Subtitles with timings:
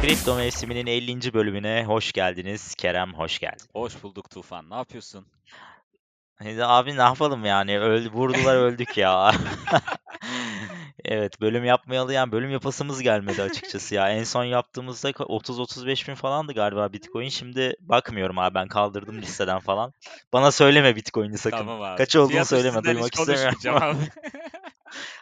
[0.00, 1.34] Kripto mevsiminin 50.
[1.34, 2.74] bölümüne hoş geldiniz.
[2.74, 3.66] Kerem hoş geldin.
[3.72, 4.70] Hoş bulduk Tufan.
[4.70, 5.26] Ne yapıyorsun?
[6.40, 9.32] Neyse abi ne yapalım yani öldü, vurdular öldük ya.
[11.12, 14.08] Evet bölüm yapmayalı yani bölüm yapasımız gelmedi açıkçası ya.
[14.10, 17.28] En son yaptığımızda 30-35 bin falandı galiba Bitcoin.
[17.28, 19.92] Şimdi bakmıyorum abi ben kaldırdım listeden falan.
[20.32, 21.56] Bana söyleme Bitcoin'i sakın.
[21.58, 21.96] Tamam abi.
[21.98, 23.82] Kaç olduğunu Fiyat söyleme duymak istemiyorum.
[23.82, 23.96] abi.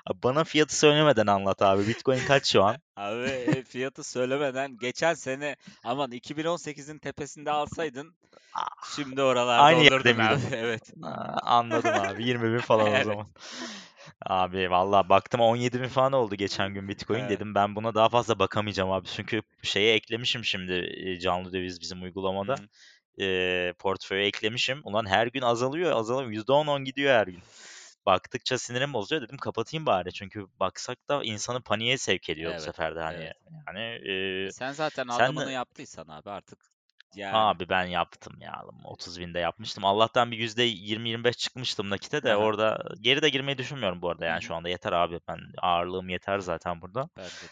[0.06, 1.87] Abi Bana fiyatı söylemeden anlat abi.
[1.88, 2.77] Bitcoin kaç şu an?
[2.96, 8.15] Abi e, fiyatı söylemeden geçen sene aman 2018'in tepesinde alsaydın
[8.96, 10.41] şimdi oralarda Aynı olurdun abi.
[10.52, 10.82] Evet.
[11.02, 13.07] Aa, Anladım abi 20 bin falan o Evet.
[13.07, 13.27] zaman.
[14.27, 17.28] Abi vallahi baktım 17 bin falan oldu geçen gün Bitcoin Evet.
[17.28, 22.02] dedim ben buna daha fazla bakamayacağım abi çünkü şeye eklemişim şimdi e, canlı döviz bizim
[22.02, 22.56] uygulamada
[23.18, 23.24] hı.
[23.24, 27.42] e, portföye eklemişim ulan her gün azalıyor azalıyor %10 10 gidiyor her gün.
[28.06, 32.63] Baktıkça sinirim bozuyor dedim kapatayım bari çünkü baksak da insanı paniğe sevk ediyor bu Evet.
[32.63, 33.35] sefer de hani Evet.
[33.68, 36.70] yani e, Sen zaten sen alımını yaptıysan abi artık
[37.16, 37.37] yani.
[37.37, 38.63] Abi ben yaptım ya.
[38.85, 39.85] 30 binde yapmıştım.
[39.85, 42.39] Allah'tan bir %20-25 çıkmıştım nakite de Aha.
[42.39, 46.38] orada geri de girmeyi düşünmüyorum bu arada yani şu anda yeter abi ben ağırlığım yeter
[46.38, 47.09] zaten burada.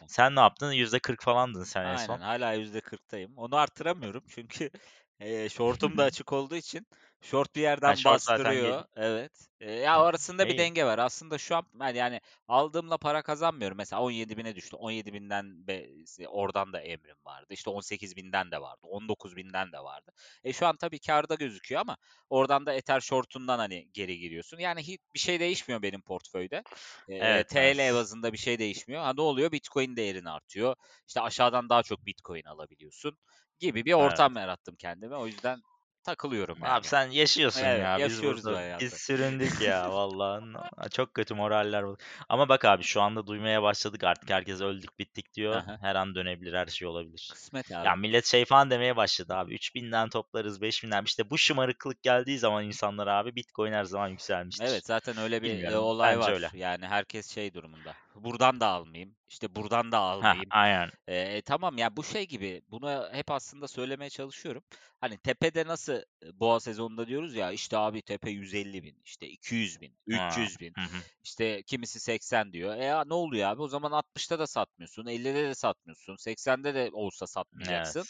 [0.07, 0.73] Sen ne yaptın?
[0.73, 2.21] %40 falandın sen en Aynen son.
[2.21, 3.33] hala %40'tayım.
[3.37, 4.71] Onu artıramıyorum çünkü
[5.21, 6.87] e, short'um da açık olduğu için
[7.21, 8.85] short bir yerden short zaten bastırıyor.
[8.97, 9.49] Evet.
[9.61, 10.59] E, ya arasında bir İyi.
[10.59, 10.99] denge var.
[10.99, 13.77] Aslında şu an ben yani aldığımla para kazanmıyorum.
[13.77, 14.77] Mesela 17 bine düştü.
[14.77, 15.87] 17 binden be,
[16.29, 17.47] oradan da emrim vardı.
[17.51, 18.81] İşte 18 binden de vardı.
[18.83, 20.13] 19 binden de vardı.
[20.45, 21.97] E şu an tabii karda gözüküyor ama
[22.31, 24.59] oradan da Ether short'undan hani geri giriyorsun.
[24.59, 26.65] Yani hiç bir şey değişmiyor benim portföyde.
[27.09, 27.95] E, Evet TL evet.
[27.95, 29.03] bazında bir şey değişmiyor.
[29.03, 29.53] Ha ne oluyor?
[29.53, 30.77] Bitcoin değerini artıyor.
[31.09, 33.19] İşte aşağıdan daha çok Bitcoin alabiliyorsun
[33.59, 34.03] gibi bir Evet.
[34.03, 35.17] ortam yarattım kendime.
[35.17, 35.63] O yüzden
[36.09, 36.85] takılıyorum Abi yani.
[36.85, 37.99] sen yaşıyorsun Evet, ya.
[38.09, 38.85] Biz burada hayatı.
[38.85, 40.45] biz süründük ya vallahi.
[40.91, 41.85] Çok kötü moraller.
[42.29, 45.57] Ama bak abi şu anda duymaya başladık artık herkes öldük bittik diyor.
[45.57, 45.79] Aha.
[45.81, 47.29] Her an dönebilir her şey olabilir.
[47.33, 48.01] Kısmet Ya abi.
[48.01, 49.55] millet şey falan demeye başladı abi.
[49.55, 51.05] 3000'den toplarız 5000'den.
[51.05, 54.65] İşte bu şımarıklık geldiği zaman insanlar abi Bitcoin her zaman yükselmiştir.
[54.65, 55.79] Evet zaten öyle bir e, Bilmiyorum.
[55.85, 56.33] olay Bence var.
[56.33, 56.51] öyle.
[56.55, 57.95] Yani herkes şey durumunda.
[58.25, 59.17] Buradan da almayayım.
[59.29, 60.51] işte buradan da Ha almayayım.
[60.51, 60.91] aynen.
[61.09, 62.63] Ee, tamam ya bu şey gibi.
[62.69, 64.63] Bunu hep aslında söylemeye çalışıyorum.
[65.01, 66.03] Hani tepede nasıl e,
[66.41, 70.77] boğa sezonunda diyoruz ya işte abi tepe 150 bin, işte 200 bin, Ha, 300 bin,
[70.77, 71.05] Hı hı.
[71.25, 72.77] işte kimisi 80 diyor.
[72.77, 73.63] E ne oluyor abi?
[73.63, 77.99] O zaman 60'ta da satmıyorsun, 50'de de satmıyorsun, 80'de de olsa satmayacaksın.
[78.01, 78.09] Evet.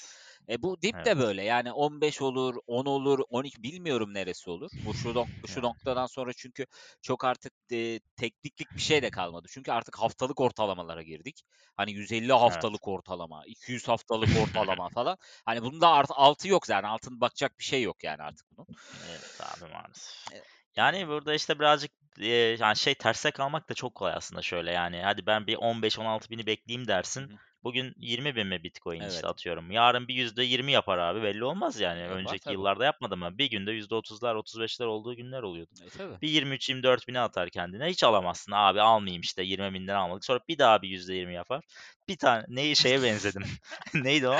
[0.48, 1.16] E bu dip de Evet.
[1.18, 4.70] böyle yani 15 olur, 10 olur, 12 bilmiyorum neresi olur.
[4.84, 5.62] Bu şu, nok- şu Evet.
[5.62, 6.66] noktadan sonra çünkü
[7.02, 9.48] çok artık e, tekniklik bir şey de kalmadı.
[9.50, 11.42] Çünkü artık haftalık ortalamalara girdik.
[11.76, 12.40] Hani 150 Evet.
[12.40, 15.16] haftalık ortalama, 200 haftalık ortalama falan.
[15.44, 18.66] Hani bunun da art, altı yok yani altın bakacak bir şey yok yani artık bunun.
[19.10, 20.32] Evet abi maalesef.
[20.32, 20.42] E,
[20.76, 22.26] Yani burada işte birazcık e,
[22.60, 26.46] yani şey terse kalmak da çok kolay aslında şöyle yani hadi ben bir 15-16 bini
[26.46, 27.38] bekleyeyim dersin.
[27.68, 29.12] Bugün 20 bin mi Bitcoin Evet.
[29.12, 29.70] işte atıyorum.
[29.70, 32.00] Yarın bir %20 yapar abi belli olmaz yani.
[32.00, 32.54] Yapar Önceki tabii.
[32.54, 33.38] yıllarda yapmadı mı?
[33.38, 35.70] Bir günde %30'lar 35'ler olduğu günler oluyordu.
[35.86, 36.20] E tabii.
[36.22, 37.86] Bir 23-24 bine atar kendine.
[37.86, 40.24] Hiç alamazsın abi almayayım işte 20 binden almadık.
[40.24, 41.64] Sonra bir daha bir %20 yapar.
[42.08, 43.42] Bir tane neyi şeye benzedim.
[43.94, 44.36] Neydi o?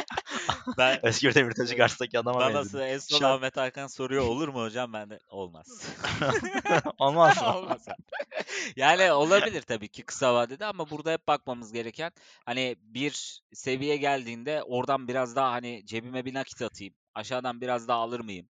[0.79, 2.87] Ben Özgür Demirtaş'ı karşısındaki adama bana benzedim.
[2.87, 4.93] en son Şu an Ahmet Hakan soruyor olur mu hocam?
[4.93, 5.89] Ben de olmaz.
[6.99, 7.43] olmaz?
[7.43, 7.87] Olmaz.
[8.77, 12.13] Yani olabilir tabii ki kısa vadede ama burada hep bakmamız gereken
[12.47, 17.99] hani bir seviye geldiğinde oradan biraz daha hani cebime bir nakit atayım, aşağıdan biraz daha
[17.99, 18.49] alır mıyım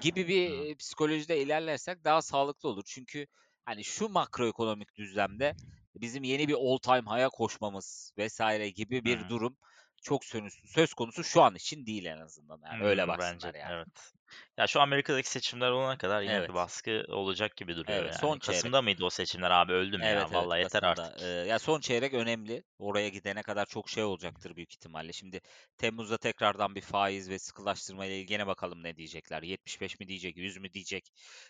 [0.00, 2.82] gibi bir psikolojide ilerlersek daha sağlıklı olur.
[2.86, 3.26] Çünkü
[3.64, 5.56] hani şu makroekonomik düzlemde
[5.94, 9.28] bizim yeni bir all time high'a koşmamız vesaire gibi bir hı.
[9.28, 9.56] durum
[10.02, 12.60] çok söz, söz konusu şu an için değil en azından.
[12.64, 13.76] Yani öyle Hmm, baksınlar bence yani.
[13.76, 14.12] evet.
[14.58, 16.54] Ya şu Amerika'daki seçimler olana kadar yine bir Evet.
[16.54, 18.40] baskı olacak gibi duruyor Evet, son yani.
[18.40, 18.72] çeyrek.
[18.72, 20.30] Kasım'da mıydı o seçimler abi öldüm ya.
[20.30, 20.82] Evet evet Vallahi yeter Kasım'da.
[20.82, 21.18] artık.
[21.20, 22.62] Eee, ya son çeyrek önemli.
[22.78, 25.12] Oraya gidene kadar çok şey olacaktır büyük ihtimalle.
[25.12, 25.40] Şimdi
[25.78, 29.42] Temmuz'da tekrardan bir faiz ve sıkılaştırma ile ilgili gene bakalım ne diyecekler.
[29.42, 31.08] 75 mi diyecek, 100 mü diyecek.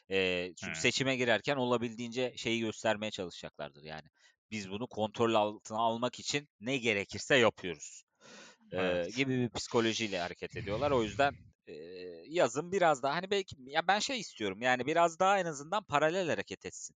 [0.08, 0.78] Eee, çünkü Hı.
[0.78, 4.08] seçime girerken olabildiğince şeyi göstermeye çalışacaklardır yani.
[4.54, 8.04] Biz bunu kontrol altına almak için ne gerekirse yapıyoruz.
[8.72, 9.14] Evet.
[9.14, 10.90] gibi bir psikolojiyle hareket ediyorlar.
[10.90, 15.38] O yüzden eee, yazın biraz daha hani belki ya ben şey istiyorum yani biraz daha
[15.40, 16.96] en azından paralel hareket etsin.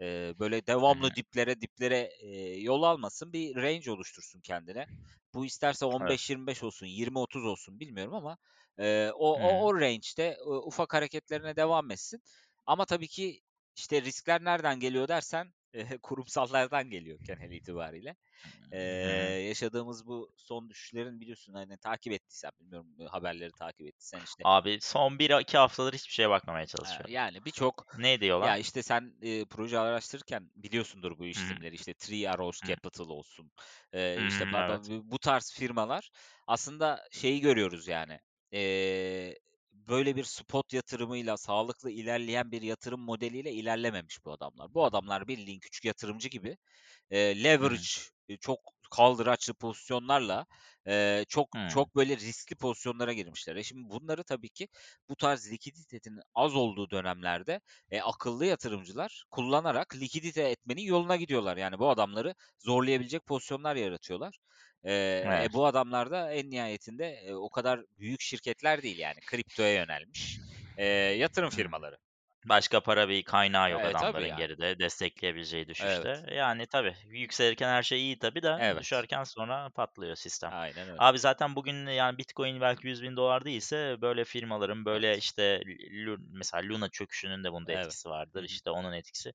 [0.00, 3.32] Eee, böyle devamlı diplere diplere eee, yol almasın.
[3.32, 4.88] Bir range oluştursun kendine.
[5.34, 6.20] Bu isterse Evet.
[6.26, 8.38] 15-25 olsun, 20-30 olsun bilmiyorum ama
[8.78, 9.64] eee, o, Hı.
[9.64, 12.22] o, o range'de e, ufak hareketlerine devam etsin.
[12.66, 13.40] Ama tabii ki
[13.76, 15.52] işte riskler nereden geliyor dersen
[16.02, 18.16] kurumsallardan geliyor genel itibariyle.
[19.02, 19.34] Hı.
[19.48, 24.44] yaşadığımız bu son düşüşlerin biliyorsun hani takip ettiysen bilmiyorum haberleri takip ettiysen işte.
[24.44, 27.12] Abi son 1-2 haftadır hiçbir şeye bakmamaya çalışıyorum.
[27.12, 28.58] yani birçok Ne ya diyorlar?
[28.58, 32.62] işte sen eee, proje araştırırken biliyorsundur bu isimleri işte Three Arrows.
[32.62, 33.52] Capital olsun.
[34.16, 34.90] Hı işte ba- evet.
[35.12, 36.10] bu tarz firmalar
[36.46, 38.20] aslında şeyi görüyoruz yani.
[38.52, 39.38] Eee,
[39.88, 44.74] böyle bir spot yatırımıyla sağlıklı ilerleyen bir yatırım modeliyle ilerlememiş bu adamlar.
[44.74, 46.56] Bu adamlar bildiğin küçük yatırımcı gibi
[47.60, 47.66] hı.
[47.66, 47.86] leverage
[48.28, 48.60] eee, çok
[48.90, 50.46] kaldıraçlı pozisyonlarla
[50.86, 51.68] eee, çok Hıı.
[51.68, 53.56] çok böyle riskli pozisyonlara girmişler.
[53.56, 54.68] E şimdi bunları tabii ki
[55.08, 57.60] bu tarz likiditenin az olduğu dönemlerde
[57.90, 61.56] e, akıllı yatırımcılar kullanarak likidite etmenin yoluna gidiyorlar.
[61.56, 64.38] Yani bu adamları zorlayabilecek pozisyonlar yaratıyorlar.
[64.86, 64.92] E,
[65.22, 65.52] Evet.
[65.52, 70.40] bu adamlar da en nihayetinde e, o kadar büyük şirketler değil yani kriptoya yönelmiş
[70.78, 71.96] eee, yatırım firmaları.
[72.44, 74.34] Başka para bir kaynağı yok Evet adamların yani.
[74.34, 76.08] geride destekleyebileceği düşüşte.
[76.08, 76.24] Evet.
[76.32, 78.78] Yani tabii yükselirken her şey iyi tabii de Evet.
[78.78, 80.50] düşerken sonra patlıyor sistem.
[80.50, 81.06] Aynen öyle.
[81.06, 85.18] Abi zaten bugün yani Bitcoin belki $100.000 değilse böyle firmaların böyle Evet.
[85.18, 85.60] işte
[86.32, 87.96] mesela Luna çöküşünün de bunda Evet.
[87.96, 88.44] etkisi Hı vardır.
[88.44, 89.32] İşte onun etkisi.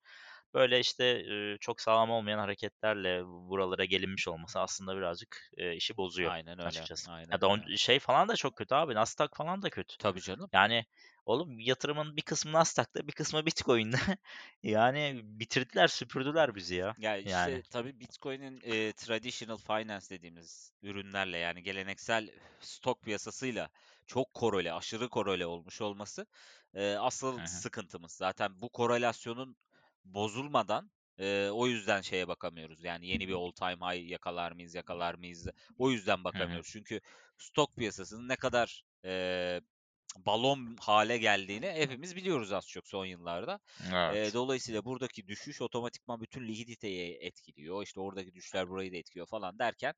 [0.56, 1.26] Böyle işte,
[1.62, 6.88] çok sağlam olmayan hareketlerle buralara gelinmiş olması aslında birazcık, işi bozuyor Aynen öyle.
[6.88, 7.12] açıkçası.
[7.34, 7.72] Ya Aynen don öyle.
[7.78, 9.96] şey falan da çok kötü abi, Nasdaq falan da kötü.
[9.98, 10.52] Tabii canım.
[10.54, 10.86] Yani
[11.26, 13.98] oğlum yatırımın bir kısmı Nasdaq'ta, bir kısmı Bitcoin'de.
[14.64, 16.94] Yani bitirdiler, süpürdüler bizi ya.
[16.98, 17.62] Ya Yani.
[17.62, 22.30] işte tabii Bitcoin'in eee, traditional finance dediğimiz ürünlerle yani geleneksel
[22.60, 23.70] stok piyasasıyla
[24.08, 26.26] çok korele, aşırı korele olmuş olması
[26.74, 27.46] Hı asıl hı.
[27.46, 28.12] sıkıntımız.
[28.12, 29.58] Zaten bu korelasyonun
[30.06, 32.84] bozulmadan eee, o yüzden şeye bakamıyoruz.
[32.84, 35.48] Yani yeni bir all time high yakalar mıyız, yakalar mıyız?
[35.78, 36.60] O yüzden Hı hı.
[36.60, 36.70] bakamıyoruz.
[36.72, 37.02] Çünkü
[37.38, 39.62] stok piyasasının ne kadar eee,
[40.18, 43.60] balon hale geldiğini hepimiz biliyoruz az çok son yıllarda.
[43.94, 44.34] Evet.
[44.34, 47.84] dolayısıyla buradaki düşüş otomatikman bütün likiditeyi etkiliyor.
[47.84, 49.94] İşte oradaki düşüşler burayı da etkiliyor falan derken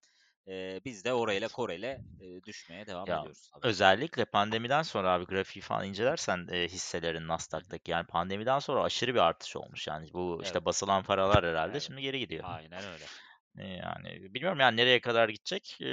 [0.86, 1.50] biz de orayla
[2.20, 3.64] eee, düşmeye devam Ya, ediyoruz tabii.
[3.64, 7.28] özellikle pandemiden sonra abi grafiği falan incelersen, eee, hisselerin.
[7.28, 9.88] Nasdaq'taki yani pandemiden sonra aşırı bir artış olmuş.
[9.88, 10.42] Yani bu Evet.
[10.44, 11.80] işte basılan paralar herhâlde Evet.
[11.80, 12.44] şimdi geri gidiyor.
[12.44, 13.10] Aynen öyle.
[13.56, 15.78] Yani bilmiyorum yani nereye kadar gidecek?
[15.82, 15.88] Eee,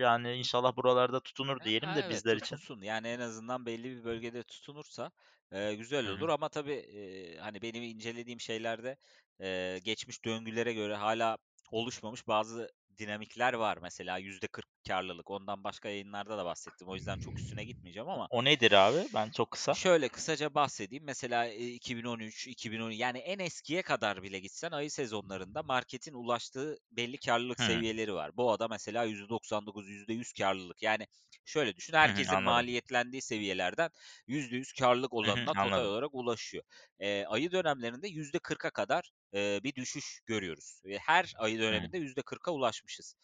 [0.00, 2.60] yani inşallah buralarda tutunur E, diyelim ha, de evet bizler için.
[2.60, 2.80] tutunsun.
[2.82, 5.12] Yani en azından belli bir bölgede tutunursa
[5.52, 6.28] eee, güzel olur hı.
[6.28, 8.96] ama tabii eee, hani benim incelediğim şeylerde
[9.40, 11.38] eee, geçmiş döngülere göre hala
[11.70, 12.68] oluşmamış bazı
[12.98, 13.78] dinamikler var.
[13.82, 15.30] Mesela %40 kârlılık.
[15.30, 16.88] Ondan başka yayınlarda da bahsettim.
[16.88, 19.08] O yüzden çok üstüne gitmeyeceğim ama O nedir abi?
[19.12, 19.76] Ben çok kısa.
[19.76, 21.04] Şöyle kısaca bahsedeyim.
[21.04, 27.18] Mesela, eee, 2013, 2010 yani en eskiye kadar bile gitsen ayı sezonlarında marketin ulaştığı belli
[27.18, 27.60] kârlılık Hı.
[27.60, 28.36] seviyeleri var.
[28.36, 30.82] Boğa'da mesela %99, %100 kârlılık.
[30.82, 31.06] Yani
[31.44, 32.68] şöyle düşün, Hı hı, herkesin anladım.
[32.68, 33.90] maliyetlendiği seviyelerden
[34.26, 36.64] %100 kârlılık Hı hı, olanına total olarak ulaşıyor.
[37.00, 43.14] Eee, ayı dönemlerinde %40'a kadar, eee, bir düşüş görüyoruz her ayı döneminde %40'a ulaşmışız.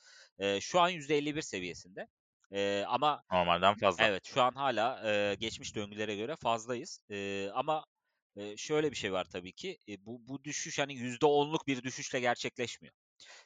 [0.40, 2.08] Eee, şu an %51 seviyesinde.
[2.52, 4.08] Eee, ama Normalden fazla.
[4.08, 7.00] Evet, şu an hala eee, geçmiş döngülere göre fazlayız.
[7.10, 7.84] Eee, ama,
[8.36, 12.20] eee, şöyle bir şey var tabii ki, eee, bu bu düşüş, hani, %10'luk bir düşüşle
[12.20, 12.94] gerçekleşmiyor.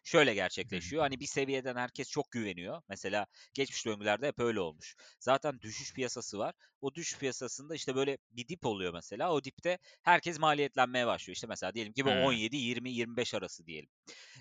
[0.04, 2.82] Şöyle gerçekleşiyor, hani, bir seviyeden herkes çok güveniyor.
[2.88, 4.96] Mesela geçmiş döngülerde hep öyle olmuş.
[5.20, 6.54] Zaten düşüş piyasası var.
[6.80, 9.32] O düşüş piyasasında, işte, böyle bir dip oluyor mesela.
[9.32, 11.34] O dipte herkes maliyetlenmeye başlıyor.
[11.34, 12.12] İşte, mesela diyelim ki bu Hı.
[12.24, 13.90] 17-20-25 arası diyelim.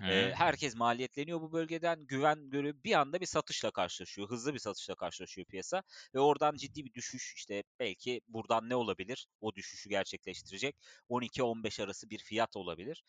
[0.08, 0.36] Eee, hı.
[0.36, 2.08] herkes maliyetleniyor bu bölgeden.
[2.08, 2.76] Güven görüyor.
[2.84, 4.30] Bir anda bir satışla karşılaşıyor.
[4.30, 5.84] Hızlı bir satışla karşılaşıyor piyasa
[6.16, 9.28] ve oradan ciddi bir düşüş, işte, belki buradan ne olabilir?
[9.42, 10.76] O düşüşü gerçekleştirecek
[11.10, 13.04] 12-15 arası bir fiyat olabilir.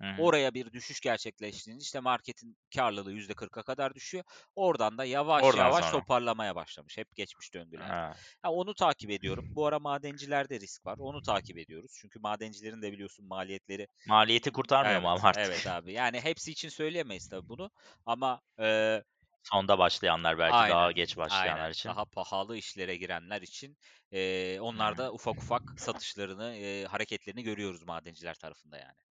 [0.00, 0.14] Hı hı.
[0.16, 1.00] oraya bir düşüş
[1.40, 4.24] gerçekleştiğinde, işte, marketin kârlılığı %40'a kadar düşüyor.
[4.54, 5.90] Oradan da yavaş Oradan yavaş sonra.
[5.90, 7.98] toparlamaya başlamış hep geçmiş döngülerde.
[7.98, 8.24] Ha.
[8.46, 9.46] Onu takip ediyorum.
[9.54, 10.98] Bu ara madencilerde risk var.
[10.98, 11.92] Onu takip ediyoruz.
[12.00, 15.52] Çünkü madencilerin de biliyorsun maliyetleri Maliyeti kurtarmıyor mu Evet, ama artık?
[15.52, 15.92] evet abi.
[15.92, 17.70] Yani hepsi için söyleyemeyiz tabii bunu
[18.06, 19.04] ama, eee
[19.42, 21.70] Sonda başlayanlar belki Aynen, daha geç başlayanlar aynen.
[21.70, 21.96] için.
[21.96, 23.78] Daha pahalı işlere girenler için,
[24.72, 29.03] Hı onlar da ufak ufak satışlarını, eee, hareketlerini görüyoruz madenciler tarafında yani.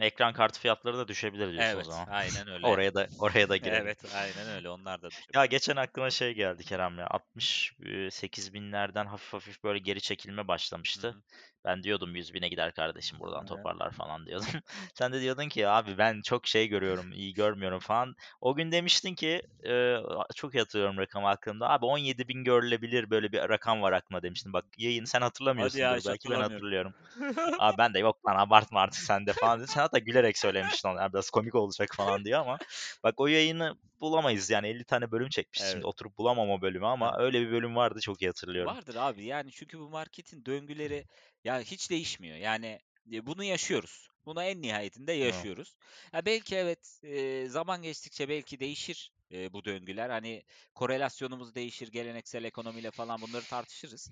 [0.00, 2.08] Ekran kartı fiyatları da düşebilir diyorsun o Evet, zaman.
[2.08, 2.70] aynen öyle.
[2.70, 3.90] Oraya da oraya da girelim.
[3.90, 4.70] Evet, aynen öyle.
[4.70, 5.46] Onlar da Ya düşebilir.
[5.46, 7.06] geçen aklıma şey geldi Kerem ya.
[7.10, 11.14] 68 binlerden hafif hafif böyle geri çekilme başlamıştı.
[11.14, 11.22] hı.
[11.64, 14.46] Ben diyordum 100 bine gider kardeşim buradan Hı toparlar falan diyordum.
[14.94, 18.14] Sen de diyordun ki abi ben çok şey görüyorum, iyi görmüyorum falan.
[18.40, 19.96] O gün demiştin ki e,
[20.36, 21.70] çok hatırlıyorum rakamı aklımda.
[21.70, 24.52] Abi 17 bin görülebilir böyle bir rakam var aklımda demiştin.
[24.52, 25.20] Bak yayını sen
[25.56, 26.94] Hadi ya, belki ben hatırlıyorum.
[27.58, 29.64] Abi ben de yok lan abartma artık sen de falan.
[29.64, 30.98] Sen hatta gülerek söylemiştin onu.
[31.00, 32.58] "Ya biraz komik olacak falan diye ama
[33.04, 35.86] bak o yayını bulamayız yani 50 tane bölüm çekmişiz şimdi Evet.
[35.86, 38.76] oturup bulamam o bölümü ama öyle bir bölüm vardı çok iyi hatırlıyorum.
[38.76, 39.24] Vardır abi.
[39.24, 41.04] Yani çünkü bu marketin döngüleri
[41.44, 42.36] ya hiç değişmiyor.
[42.36, 44.08] Yani Eee, bunu yaşıyoruz.
[44.26, 45.52] Bunu en nihayetinde Evet.
[45.52, 45.74] yaşıyoruz.
[46.12, 50.10] Ha, belki evet, eee, zaman geçtikçe belki değişir, eee, bu döngüler.
[50.10, 50.42] Hani,
[50.74, 54.10] korelasyonumuz değişir, geleneksel ekonomiyle falan bunları tartışırız.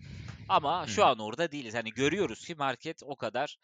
[0.49, 1.75] Ama şu an orada değiliz.
[1.75, 3.57] Hani, görüyoruz ki market o kadar,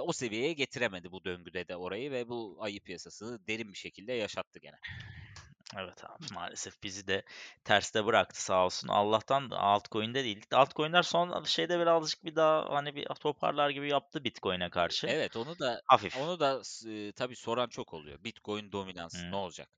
[0.00, 4.58] o seviyeye getiremedi bu döngüde de orayı ve bu ayı piyasasını derin bir şekilde yaşattı
[4.58, 4.76] gene.
[5.76, 7.24] Evet abi maalesef bizi de
[7.64, 8.88] terste bıraktı sağ olsun.
[8.88, 10.52] Allah'tan altcoin'de değildik.
[10.52, 15.06] Altcoin'ler son şeyde birazcık bir daha hani bir toparlar gibi yaptı Bitcoin'e karşı.
[15.06, 16.14] Evet, onu da Hafif.
[16.14, 18.24] onu da eee, tabii soran çok oluyor.
[18.24, 19.36] Bitcoin dominansı ne Hı.
[19.36, 19.68] olacak?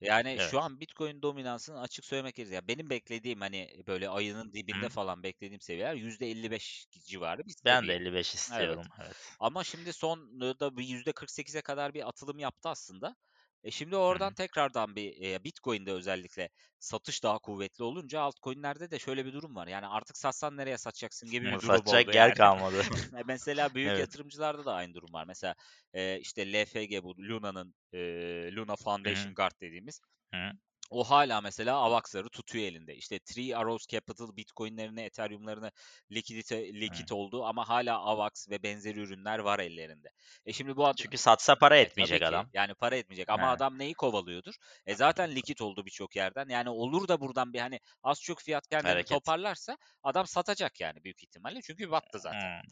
[0.00, 0.40] Yani Evet.
[0.40, 4.90] şu an Bitcoin dominansını açık söylemek gerekirse ya benim beklediğim, hani, böyle ayının dibinde Hı.
[4.90, 7.96] falan beklediğim seviyeler %55 civarı bir Ben de seviye.
[7.96, 8.80] 55 Evet.
[8.80, 8.92] istiyorum.
[9.00, 9.32] Evet.
[9.40, 13.16] Ama şimdi son da bir %48'e kadar bir atılım yaptı aslında.
[13.64, 14.34] E, şimdi oradan hı.
[14.34, 16.48] tekrardan bir, eee, Bitcoin'de özellikle
[16.78, 19.66] satış daha kuvvetli olunca altcoin'lerde de şöyle bir durum var.
[19.66, 22.34] Yani artık satsan nereye satacaksın gibi bir durum oldu Satacak yer yani.
[22.34, 22.82] kalmadı.
[23.26, 23.98] Mesela büyük Evet.
[23.98, 25.24] yatırımcılarda da aynı durum var.
[25.26, 25.54] Mesela,
[25.94, 29.34] eee, işte LFG bu Luna'nın, eee, Luna Foundation hı.
[29.34, 30.00] Guard dediğimiz
[30.34, 30.52] Hı.
[30.90, 32.96] O hâlâ mesela AVAX'ları tutuyor elinde.
[32.96, 35.72] İşte Three Arrows Capital Bitcoin'lerini, Ethereum'larını
[36.12, 37.12] likidite likit Hı.
[37.12, 40.08] oldu ama hâlâ AVAX ve benzeri ürünler var ellerinde.
[40.46, 42.22] E, şimdi bu ad Çünkü satsa para E, etmeyecek ki.
[42.22, 42.50] adam.
[42.54, 43.52] Yani para etmeyecek ama Evet.
[43.52, 44.54] adam neyi kovalıyordur?
[44.86, 46.48] E, zaten likit oldu birçok yerden.
[46.48, 49.04] Yani olur da buradan bir, hani, az çok fiyat kendini Hareket.
[49.04, 51.60] toparlarsa adam satacak yani büyük ihtimalle.
[51.62, 52.50] Çünkü battı zaten.
[52.50, 52.62] Hımm.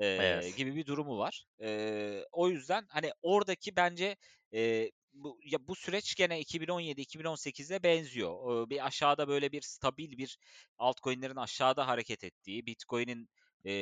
[0.00, 0.56] Eee, Evet.
[0.56, 1.46] gibi bir durumu var.
[1.60, 4.16] Eee, o yüzden, hani, oradaki bence,
[4.52, 8.70] eee, bu ya, bu süreç gene 2017-2018'e benziyor.
[8.70, 10.38] Bir aşağıda böyle bir stabil bir
[10.78, 13.28] altcoin'lerin aşağıda hareket ettiği, Bitcoin'in,
[13.64, 13.72] eee,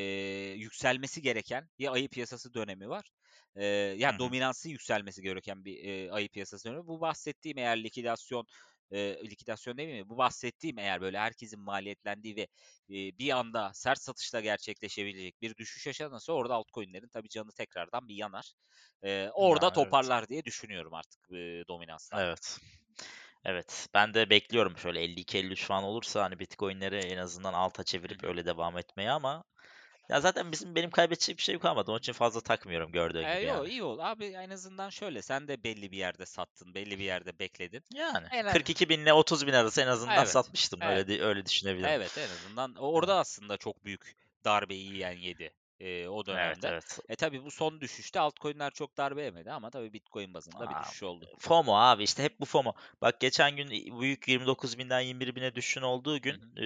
[0.59, 3.11] yükselmesi gereken bir ayı piyasası dönemi var.
[3.57, 3.62] Eee,
[4.05, 4.19] Hı ya, hı.
[4.19, 6.87] dominansı yükselmesi gereken bir, eee, ayı piyasası dönemi.
[6.87, 8.47] Bu bahsettiğim eğer likidasyon,
[8.91, 12.47] eee, likidasyon demeyeyim de bu bahsettiğim eğer böyle herkesin maliyetlendiği ve,
[12.89, 18.15] eee, bir anda sert satışla gerçekleşebilecek bir düşüş yaşanırsa orada altcoin'lerin tabii canı tekrardan bir
[18.15, 18.53] yanar.
[19.05, 20.11] Eee, orada Ya, evet.
[20.11, 22.21] toparlar diye düşünüyorum artık, eee, dominanslar.
[22.21, 22.59] Evet.
[23.45, 23.89] Evet.
[23.95, 28.79] Ben de bekliyorum şöyle 52-53 falan olursa hani Bitcoin'leri en azından alta çevirip öyle devam
[28.79, 29.45] etmeyi ama
[30.12, 31.90] ya zaten bizim benim kaybedecek bir şeyim kalmadı.
[31.90, 33.69] Onun için fazla takmıyorum gördüğün Eee, gibi yo, yani.
[33.69, 34.02] iyi oldu.
[34.02, 37.83] Abi en azından şöyle, sen de belli bir yerde sattın, belli bir yerde bekledin.
[37.95, 40.81] Yani En az 42.000 ile 30.000 arası en azından Evet, satmıştım.
[40.83, 41.09] evet.
[41.09, 41.90] Öyle öyle düşünebilirim.
[41.90, 45.50] Evet, en azından orada aslında çok büyük darbeyi yiyen yedi,
[45.83, 46.67] eee, o Evet, dönemde.
[46.67, 46.99] evet.
[47.09, 51.03] E, tabii bu son düşüşte altcoin'ler çok darbe yemedi ama tabii Bitcoin bazında bir düşüş
[51.03, 51.31] oldu.
[51.39, 52.73] FOMO abi işte hep bu FOMO.
[53.03, 53.71] Bak geçen gün
[54.01, 56.51] büyük 29.000'den 21.000'e düşüşün olduğu Hı gün, hı.
[56.57, 56.65] eee,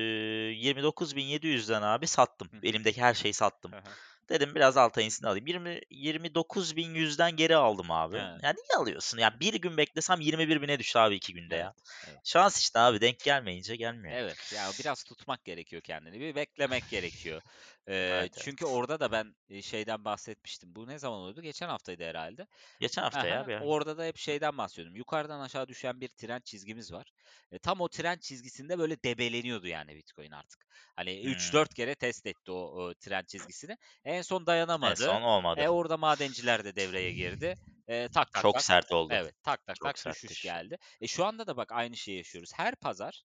[0.66, 2.50] 29.700'den abi sattım.
[2.52, 2.62] Hı hı.
[2.62, 3.74] Elimdeki her şeyi sattım.
[3.74, 3.96] Hı hı.
[4.30, 5.46] Dedim biraz alta insin alayım.
[5.46, 8.16] 20 29.100'den geri aldım abi.
[8.16, 8.42] Evet.
[8.42, 9.18] Ya niye alıyorsun?
[9.18, 11.74] Ya bir gün beklesem 21.000'e düştü abi 2 günde Evet, ya.
[12.04, 12.22] evet.
[12.24, 14.18] Şans işte abi denk gelmeyince gelmiyor.
[14.18, 17.42] Evet, ya biraz tutmak gerekiyor kendini, bir beklemek gerekiyor.
[17.88, 18.66] Eee, Evet, çünkü evet.
[18.66, 20.76] orada da ben, şeyden bahsetmiştim.
[20.76, 21.42] Bu ne zaman oluyordu?
[21.42, 22.46] Geçen haftaydı herhâlde.
[22.78, 23.46] Geçen hafta ya hı.
[23.46, 23.58] bir.
[23.58, 24.96] Orada da hep şeyden bahsediyordum.
[24.96, 27.12] Yukarıdan aşağı düşen bir trend çizgimiz var.
[27.52, 30.66] E, tam o trend çizgisinde böyle debeleniyordu yani Bitcoin artık.
[30.96, 31.60] Hani Hımm.
[31.60, 33.76] 3-4 kere test etti o, o trend çizgisini.
[34.04, 34.46] En son
[34.80, 35.08] En dayanamadı.
[35.08, 35.64] son olmadı.
[35.64, 37.54] E, orada madenciler de devreye girdi.
[37.88, 39.20] Eee, tak tak Çok tak sert oldu.
[39.20, 40.40] Evet, tak tak Çok tak düşüş.
[40.40, 40.78] geldi.
[41.00, 42.50] E, şu anda da bak aynı şeyi yaşıyoruz.
[42.54, 43.22] Her pazar,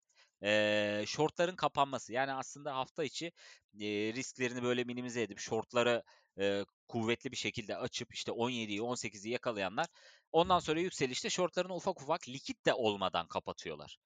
[0.45, 2.13] eee, short'ların kapanması.
[2.13, 3.33] Yani aslında hafta içi,
[3.75, 6.03] eee, risklerini böyle minimize edip short'ları,
[6.39, 9.87] eee, kuvvetli bir şekilde açıp işte 17'yi 18'i yakalayanlar
[10.33, 13.99] ondan sonra yükselişte short'larını ufak ufak likit de olmadan kapatıyorlar.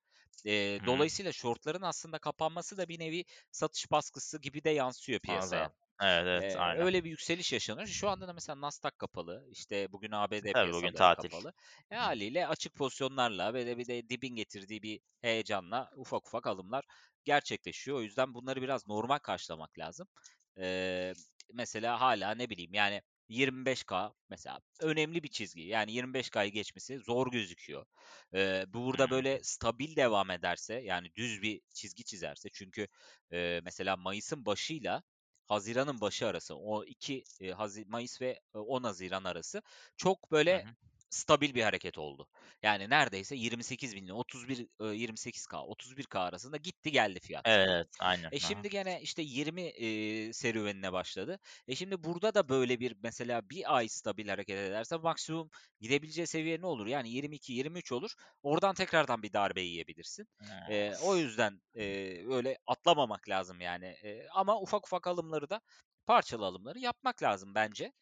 [0.45, 0.87] Eee, Hı.
[0.87, 5.69] dolayısıyla short'ların aslında kapanması da bir nevi satış baskısı gibi de yansıyor piyasaya.
[5.69, 5.73] Muazzam.
[6.01, 6.85] Evet, evet, Eee, aynen.
[6.85, 7.87] öyle bir yükseliş yaşanıyor.
[7.87, 9.47] Şu anda da mesela Nasdaq kapalı.
[9.51, 11.29] İşte bugün ABD Tabii bugün piyasaları tatil.
[11.29, 11.53] kapalı.
[11.91, 12.07] E, Hı.
[12.07, 16.85] hâliyle açık pozisyonlarla ve de bir de dibin getirdiği bir heyecanla ufak ufak alımlar
[17.25, 17.97] gerçekleşiyor.
[17.99, 20.09] O yüzden bunları biraz normal karşılamak lazım.
[20.57, 21.13] Eee,
[21.53, 25.63] mesela hâlâ ne bileyim yani 25K mesela önemli bir çizgi.
[25.63, 27.87] Yani 25K'yı geçmesi zor gözüküyor.
[28.35, 29.11] Eee, burada Hımm.
[29.11, 32.89] böyle stabil devam ederse yani düz bir çizgi çizerse çünkü,
[33.33, 35.03] eee, mesela mayısın başıyla
[35.49, 39.63] haziranın başı arası o 2 eee, hazi mayıs ve, eee, 10 haziran arası
[39.97, 40.77] çok Hı böyle hı.
[41.11, 42.29] Stabil bir hareket oldu.
[42.63, 47.47] Yani neredeyse 28.000 ile 31 eee, 28K 31K arasında gitti geldi fiyat.
[47.49, 48.33] Evet, evet, aynen.
[48.33, 51.39] E, şimdi gene işte 20, eee, serüvenine başladı.
[51.69, 55.51] E, şimdi burada da böyle bir mesela bir ay stabil hareket ederse maksimum
[55.81, 56.87] gidebileceği seviye ne olur?
[56.87, 58.11] Yani 22-23 olur.
[58.43, 60.27] Oradan tekrardan bir darbe yiyebilirsin.
[60.69, 61.17] Eee, o Evet.
[61.17, 63.97] yüzden, eee, öyle atlamamak lazım yani.
[64.03, 65.61] Eee, ama ufak ufak alımları da
[66.07, 67.93] parçalı alımları yapmak lazım bence.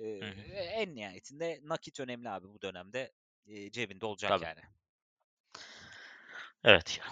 [0.00, 3.12] En nihayetinde nakit önemli abi bu dönemde,
[3.46, 4.44] eee, cebinde olacak Tabii.
[4.44, 4.60] yani.
[6.64, 7.04] Evet ya.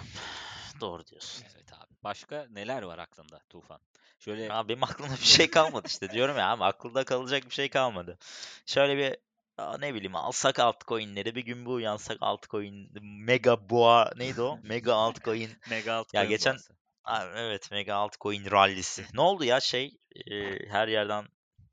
[0.80, 1.44] Doğru diyorsun.
[1.54, 1.94] Evet abi.
[2.04, 3.80] Başka neler var aklında Tufan?
[4.18, 7.68] Şöyle Ya benim aklımda bir şey kalmadı işte diyorum ya ama aklımda kalacak bir şey
[7.68, 8.18] kalmadı.
[8.66, 9.16] Şöyle bir
[9.58, 14.58] aa, ne bileyim alsak altcoin'leri bir gün bu uyansak altcoin mega boğa neydi o?
[14.62, 15.50] Mega altcoin.
[15.70, 16.76] mega Ya altcoin geçen boğası.
[17.04, 19.04] Aa, evet mega altcoin rallisi.
[19.14, 19.96] Ne oldu ya şey
[20.26, 21.24] e, her yerden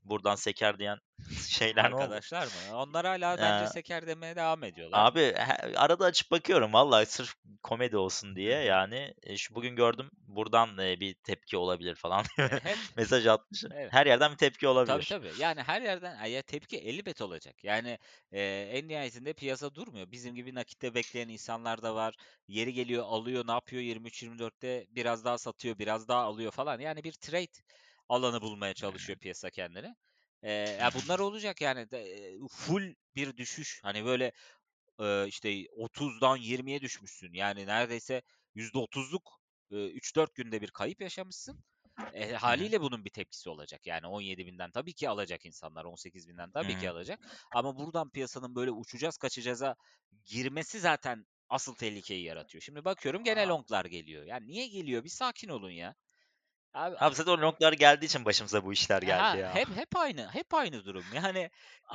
[0.08, 0.98] buradan seker diyen
[1.48, 2.20] şeyler oldu?
[2.26, 2.76] Arkadaşlar mı?
[2.76, 5.06] Onlar hala bence Ya, seker demeye devam ediyorlar.
[5.06, 5.34] abi
[5.76, 11.00] arada açıp bakıyorum vallahi sırf komedi olsun diye yani e, şu bugün gördüm buradan e,
[11.00, 13.70] bir tepki olabilir falan E, hep mesaj atmışım.
[13.70, 13.92] evet.
[13.92, 15.04] Her yerden bir tepki Tabii olabilir.
[15.04, 15.34] tabii.
[15.36, 17.64] Yani her yerden ya tepki elbet olacak.
[17.64, 17.98] Yani
[18.32, 18.40] e,
[18.72, 20.10] en nihayetinde piyasa durmuyor.
[20.12, 22.14] Bizim gibi nakitte bekleyen insanlar da var.
[22.48, 26.80] Yeri geliyor alıyor ne yapıyor 23-24'te biraz daha satıyor biraz daha alıyor falan.
[26.80, 27.52] Yani bir trade
[28.08, 29.94] alanı bulmaya çalışıyor piyasa kendini.
[30.42, 33.80] E, ya bunlar olacak yani de, full bir düşüş.
[33.82, 34.32] Hani böyle
[35.00, 37.32] e, işte 30'dan 20'ye düşmüşsün.
[37.32, 38.22] Yani neredeyse
[38.54, 39.22] %30'luk
[39.70, 41.64] e, 3-4 günde bir kayıp yaşamışsın.
[42.12, 43.86] E, haliyle bunun bir tepkisi olacak.
[43.86, 46.90] Yani 17 binden tabii ki alacak insanlar, 18 binden tabii ki hı.
[46.90, 47.20] alacak.
[47.52, 49.76] Ama buradan piyasanın böyle uçacağız kaçacağıza
[50.24, 52.62] girmesi zaten asıl tehlikeyi yaratıyor.
[52.62, 54.24] Şimdi bakıyorum gene Aa, longlar geliyor.
[54.24, 55.04] Yani niye geliyor?
[55.04, 55.94] Bir sakin olun ya.
[56.74, 59.54] Abi, Abi zaten o longlar geldiği için başımıza bu işler ha, geldi ya.
[59.54, 61.12] hep hep aynı, hep aynı durum.
[61.14, 61.50] Yani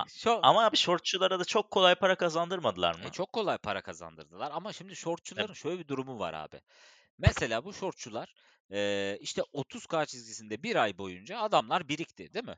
[0.08, 3.12] şu Ama abi shortçulara da çok kolay para kazandırmadılar e, mı?
[3.12, 6.62] çok kolay para kazandırdılar ama şimdi E, shortçuların şöyle bir durumu var abi.
[7.18, 8.34] Mesela bu shortçular
[8.72, 12.58] e, işte 30K çizgisinde bir ay boyunca adamlar birikti, değil mi?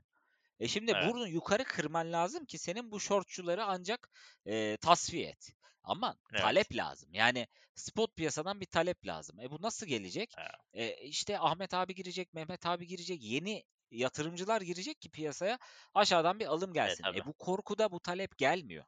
[0.60, 4.10] E şimdi evet, bunu yukarı kırman lazım ki senin bu shortçuları ancak
[4.48, 5.50] e, tasfiye et.
[5.84, 7.10] Ama evet, talep lazım.
[7.14, 9.40] Yani spot piyasadan bir talep lazım.
[9.40, 10.38] E bu nasıl gelecek?
[10.38, 15.60] evet, E işte Ahmet abi girecek, Mehmet abi girecek, yeni yatırımcılar girecek ki piyasaya
[15.94, 17.04] aşağıdan bir alım evet gelsin.
[17.04, 17.22] tabii.
[17.22, 18.86] E bu korkuda bu talep gelmiyor.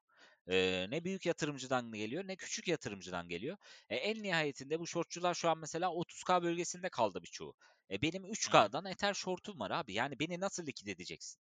[0.50, 3.58] E, ne büyük yatırımcıdan geliyor ne küçük yatırımcıdan geliyor.
[3.90, 7.56] E, en nihayetinde bu shortçular şu an mesela 30K bölgesinde kaldı birçoğu.
[7.92, 9.94] E benim Hı hı, 3K'dan Ether shortum var abi.
[9.94, 11.42] Yani beni nasıl likit edeceksin?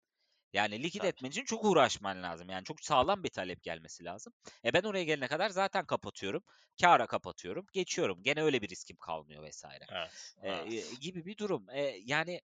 [0.54, 1.10] Yani likit tabii.
[1.10, 2.50] etmen için çok uğraşman lazım.
[2.50, 4.34] Yani çok sağlam bir talep gelmesi lazım.
[4.66, 6.44] E ben oraya gelene kadar zaten kapatıyorum.
[6.82, 7.68] Kâra kapatıyorum.
[7.74, 8.24] Geçiyorum.
[8.24, 9.86] Gene öyle bir riskim kalmıyor vesaire.
[9.92, 11.02] Evet, E, e, evet.
[11.02, 11.70] gibi bir durum.
[11.70, 12.42] E, yani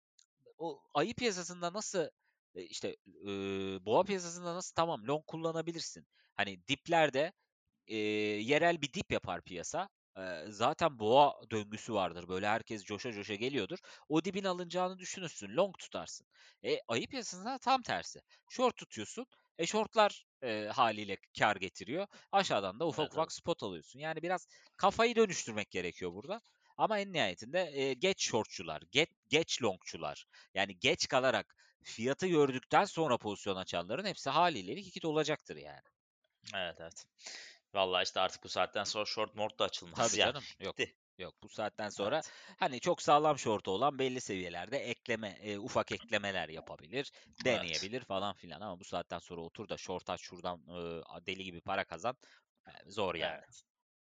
[0.57, 2.09] o ayı piyasasında nasıl
[2.55, 3.29] e, işte e,
[3.85, 6.07] boğa piyasasında nasıl tamam long kullanabilirsin.
[6.35, 7.33] Hani diplerde
[7.87, 9.89] e, yerel bir dip yapar piyasa.
[10.47, 12.27] Zaten boğa döngüsü vardır.
[12.27, 13.77] Böyle herkes coşa coşa geliyordur.
[14.09, 15.55] O dibin alınacağını düşünürsün.
[15.55, 16.27] Long tutarsın.
[16.63, 18.21] E, ayı piyasasında tam tersi.
[18.49, 19.25] Short tutuyorsun.
[19.57, 22.07] E shortlar e, haliyle kar getiriyor.
[22.31, 23.31] Aşağıdan da ufak Evet, ufak evet.
[23.31, 23.99] spot alıyorsun.
[23.99, 24.47] Yani biraz
[24.77, 26.41] kafayı dönüştürmek gerekiyor burada.
[26.77, 33.17] Ama en nihayetinde e, geç shortçular, geç, geç longçular, yani geç kalarak fiyatı gördükten sonra
[33.17, 35.81] pozisyon açanların hepsi haliyle likit olacaktır yani.
[36.55, 37.05] Evet, evet.
[37.75, 40.29] Vallahi işte artık bu saatten sonra short mort da açılmaz Tabii yani.
[40.33, 40.43] canım.
[40.59, 40.77] Yok.
[40.77, 40.95] Bitti.
[41.17, 41.33] Yok.
[41.43, 46.49] Bu saatten sonra Evet, hani çok sağlam şortu olan belli seviyelerde ekleme, e, ufak eklemeler
[46.49, 51.25] yapabilir, evet, deneyebilir falan filan ama bu saatten sonra otur da short aç şuradan e,
[51.25, 52.17] deli gibi para kazan
[52.67, 53.35] e, zor yani.
[53.35, 53.61] evet.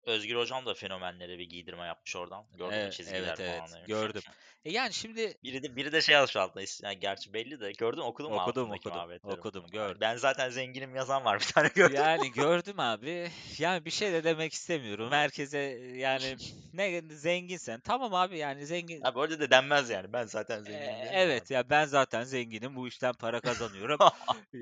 [0.06, 2.44] Özgür Hocam da fenomenlere bir giydirme yapmış oradan.
[2.58, 3.86] Gördün mü E, çizgiler evet falan evet demiş.
[3.86, 4.22] gördüm.
[4.64, 6.64] E yani şimdi Biri de biri de şey yazmış altında.
[6.82, 7.72] Yani gerçi belli de.
[7.72, 9.98] Gördün mü okudun mu okudum okudum okudum gördüm.
[10.00, 11.96] Ben zaten zenginim yazan var bir tane gördüm.
[11.96, 13.30] Yani gördüm abi.
[13.58, 15.12] Yani bir şey de demek istemiyorum.
[15.12, 15.58] Herkese
[15.96, 16.36] yani
[16.72, 20.12] ne zenginsen tamam abi yani zengin Abi öyle de denmez yani.
[20.12, 21.52] Ben zaten E, zenginim mi evet abi?
[21.54, 22.76] ya ben zaten zenginim.
[22.76, 23.98] Bu işten para kazanıyorum.
[24.54, 24.58] E,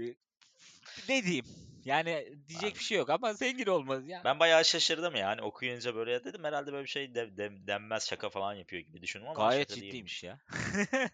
[1.08, 1.44] Ne diyeyim?
[1.84, 4.24] Yani diyecek Abi, bir şey yok ama zengin olmaz ya.
[4.24, 8.30] ben bayağı şaşırdım yani okuyunca böyle dedim herhalde böyle bir şey de, de- denmez şaka
[8.30, 10.24] falan yapıyor gibi düşündüm ama Gayet şaka ciddiymiş değilmiş.
[10.24, 10.40] ya.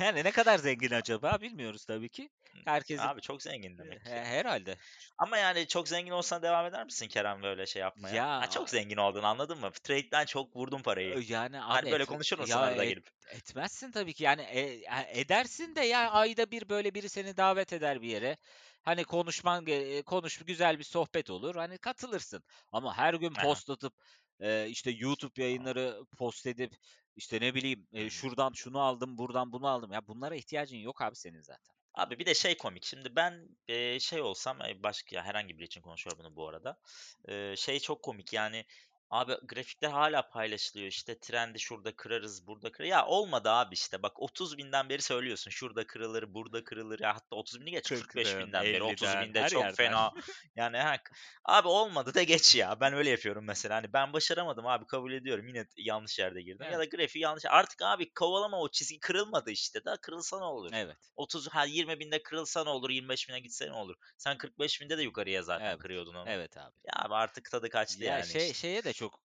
[0.00, 2.28] Yani ne kadar zengin acaba bilmiyoruz tabii ki.
[2.64, 4.10] Herkesin Abi çok zengin e, demek ki.
[4.10, 4.76] he- herhalde.
[5.18, 8.14] Ama yani çok zengin olsan devam eder misin Kerem böyle şey yapmaya?
[8.14, 9.70] Ya Ha çok zengin oldun anladın mı?
[9.84, 11.22] Trade'den çok vurdun parayı.
[11.28, 13.06] Yani abi Hani böyle et, konuşur musun ya arada et, gelip?
[13.34, 17.72] etmezsin tabii ki yani e, ya edersin de ya ayda bir böyle biri seni davet
[17.72, 18.36] eder bir yere.
[18.82, 19.66] Hani konuşman
[20.06, 21.56] konuş güzel bir sohbet olur.
[21.56, 22.42] Hani katılırsın.
[22.72, 23.92] Ama her gün post atıp
[24.40, 26.72] e, işte YouTube yayınları post edip
[27.16, 29.92] işte ne bileyim e, şuradan şunu aldım, buradan bunu aldım.
[29.92, 31.74] Ya bunlara ihtiyacın yok abi senin zaten.
[31.94, 32.84] Abi bir de şey komik.
[32.84, 36.78] Şimdi ben e, şey olsam başka ya herhangi biri için konuşuyorum bunu bu arada.
[37.28, 38.64] E, şey çok komik yani
[39.10, 42.90] abi grafikler hala paylaşılıyor işte trendi şurada kırarız burada kırarız.
[42.90, 47.36] Ya olmadı abi işte bak 30 binden beri söylüyorsun şurada kırılır burada kırılır ya hatta
[47.36, 49.74] 30 bini geç 45 40'dan, binden beri 30 50'den, binde çok yerden.
[49.74, 50.10] fena
[50.56, 50.96] yani ha,
[51.44, 55.48] abi olmadı da geç ya ben öyle yapıyorum mesela hani ben başaramadım abi kabul ediyorum
[55.48, 56.92] yine yanlış yerde girdim ya Evet.
[56.92, 60.70] da grafiği yanlış artık abi kovalama o çizgi kırılmadı işte da kırılsa ne olur?
[60.74, 60.96] Evet.
[61.16, 63.96] 30 ha 20 binde kırılsa ne olur 25 bine gitse ne olur?
[64.18, 65.78] Sen 45 binde de yukarıya zaten Evet.
[65.78, 66.28] kırıyordun onu.
[66.30, 66.74] Evet abi.
[66.84, 68.54] Ya abi artık tadı kaçtı Ya yani şey işte.
[68.54, 68.92] şeye de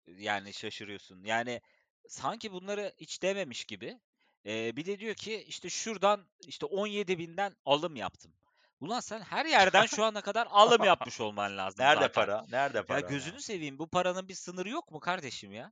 [0.07, 1.23] yani şaşırıyorsun.
[1.23, 1.61] Yani
[2.07, 3.99] sanki bunları hiç dememiş gibi.
[4.45, 8.33] Eee, bir de diyor ki işte şuradan işte 17.000'den alım yaptım.
[8.79, 12.13] Ulan sen her yerden şu ana kadar alım yapmış olman lazım Nerede zaten.
[12.13, 12.45] para?
[12.49, 13.41] Nerede Ya para gözünü ya?
[13.41, 15.71] seveyim bu paranın bir sınırı yok mu kardeşim ya?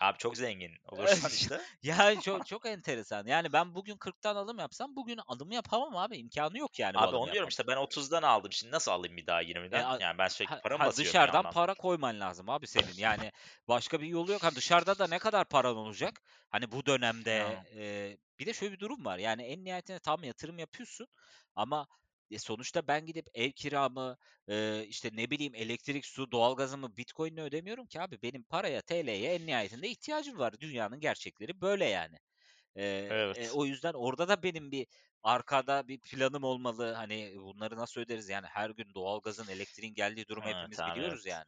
[0.00, 1.60] Abi çok zengin olursan işte.
[1.82, 3.26] Yani çok çok enteresan.
[3.26, 6.16] Yani ben bugün 40'tan alım yapsam bugün alım yapamam abi.
[6.18, 8.52] İmkânı yok yani Abi alımı onu diyorum işte ben 30'dan aldım.
[8.52, 9.40] Şimdi nasıl alayım bir daha
[9.72, 9.82] E, 20'den?
[9.82, 12.66] a Yani ben sürekli ha para mı ha basıyorum bir dışarıdan para koyman lazım abi
[12.66, 12.96] senin.
[12.96, 13.32] Yani
[13.68, 14.42] başka bir yolu yok.
[14.44, 16.22] Ha dışarıda da ne kadar paran olacak?
[16.50, 19.18] Hani bu dönemde, eee, bir de şöyle bir durum var.
[19.18, 21.06] Yani en nihayetinde tamam yatırım yapıyorsun
[21.54, 21.86] ama
[22.30, 24.16] e, sonuçta ben gidip ev kiramı,
[24.48, 28.22] eee, işte ne bileyim elektrik, su, doğalgazımı Bitcoin'le ödemiyorum ki abi.
[28.22, 30.60] Benim paraya, TL'ye en nihayetinde ihtiyacım var.
[30.60, 32.16] Dünyanın gerçekleri böyle yani.
[32.76, 33.50] Eee, e, Evet.
[33.50, 34.86] o yüzden orada da benim bir
[35.22, 36.92] arkada bir planım olmalı.
[36.94, 38.28] Hani bunları nasıl öderiz?
[38.28, 41.26] Yani her gün doğalgazın, elektriğin geldiği durumu Evet hepimiz abi biliyoruz evet.
[41.26, 41.46] yani.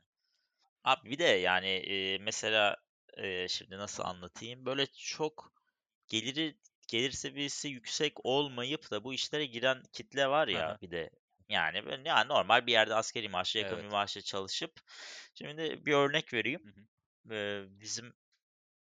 [0.85, 2.77] Abi bir de yani eee, mesela
[3.19, 4.67] eee, şimdi nasıl anlatayım?
[4.67, 5.53] Böyle çok
[6.09, 6.59] geliri
[6.93, 10.79] gelir seviyesi yüksek olmayıp da bu işlere giren kitle var ya hı.
[10.83, 11.11] bir de.
[11.49, 13.89] Yani yani normal bir yerde asgari maaşa yakın bir Evet.
[13.89, 14.73] maaşla çalışıp
[15.35, 16.63] şimdi bir örnek vereyim.
[16.63, 16.87] Hı hı.
[17.31, 18.15] Eee, bizim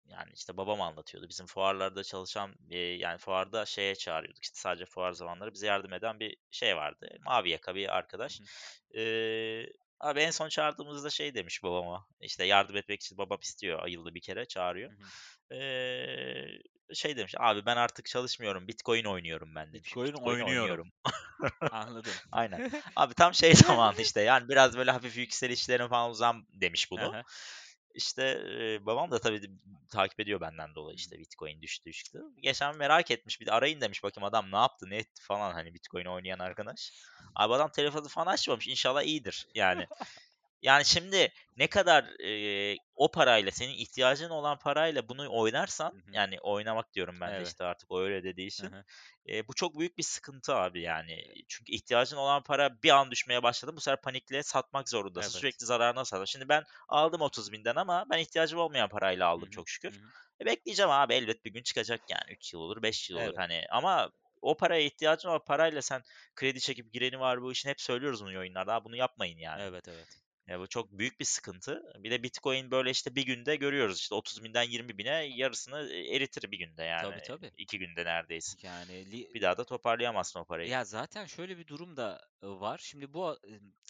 [0.07, 1.29] yani işte babam anlatıyordu.
[1.29, 6.21] Bizim fuarlarda çalışan eee, yani fuarda şeye çağırıyorduk işte sadece fuar zamanları bize yardım eden
[6.21, 7.09] bir şey vardı.
[7.27, 8.40] Mavi yaka bir arkadaş.
[8.40, 8.47] hı.
[8.95, 12.09] Eee, abi en son çağırdığımızda şey demiş babama.
[12.21, 13.83] İşte yardım etmek için babam istiyor.
[13.85, 14.92] Ayıldı bir kere çağırıyor.
[14.92, 15.12] hı.
[15.51, 16.62] Eee,
[16.94, 17.35] şey demiş.
[17.38, 18.68] Abi ben artık çalışmıyorum.
[18.68, 19.87] Bitcoin oynuyorum ben demiş.
[19.87, 20.61] Bitcoin Bitcoin oynuyorum.
[20.61, 20.92] oynuyorum.
[21.70, 22.12] Anladım.
[22.33, 22.70] Aynen.
[22.96, 27.14] Abi tam şey zamanı işte yani biraz böyle hafif yükselişlerin falan uzam demiş bunu.
[27.14, 27.22] hı.
[27.94, 28.40] İşte
[28.87, 29.40] babam da tabii
[29.90, 32.22] takip ediyor benden dolayı işte Bitcoin düştü çıktı.
[32.42, 35.75] Geçen merak etmiş bir de arayın demiş bakayım adam ne yaptı ne etti falan hani
[35.75, 36.92] Bitcoin oynayan arkadaş.
[37.35, 39.87] Abi adam telefonu falan açmamış inşallah iyidir yani.
[40.62, 46.12] Yani şimdi ne kadar, eee, o parayla, senin ihtiyacın olan parayla bunu oynarsan, hı.
[46.12, 47.47] yani oynamak diyorum ben de Evet.
[47.47, 48.71] işte artık öyle dediği için,
[49.27, 51.25] eee, bu çok büyük bir sıkıntı abi yani.
[51.49, 55.31] Çünkü ihtiyacın olan para bir an düşmeye başladı, bu sefer panikle satmak zorundasın.
[55.33, 55.40] Evet.
[55.40, 56.33] Sürekli zararına satıyorsun.
[56.33, 59.51] Şimdi ben aldım 30.000'den ama ben ihtiyacım olmayan parayla aldım hı.
[59.51, 60.01] çok şükür.
[60.40, 63.38] E, bekleyeceğim abi elbet bir gün çıkacak yani 3 yıl olur, 5 yıl olur Evet.
[63.38, 64.11] hani ama
[64.42, 66.03] o paraya ihtiyacın olan parayla sen
[66.37, 68.85] kredi çekip gireni var bu işin hep söylüyoruz bunu yayınlarda.
[68.85, 69.62] Bunu yapmayın yani.
[69.62, 70.26] Evet, evet.
[70.46, 71.82] Ya, bu çok büyük bir sıkıntı.
[71.98, 76.59] Bir de Bitcoin, böyle, işte, bir günde görüyoruz, işte, 30.000'den 20.000'e yarısını, eee, eritir bir
[76.59, 77.52] günde, Tabii, yani, tabii.
[77.56, 78.56] 2 günde neredeyse.
[78.62, 80.68] Yani li Bir daha da toparlayamazsın o parayı.
[80.68, 82.78] Ya, zaten şöyle bir durum da, ııı, var.
[82.78, 83.38] Şimdi bu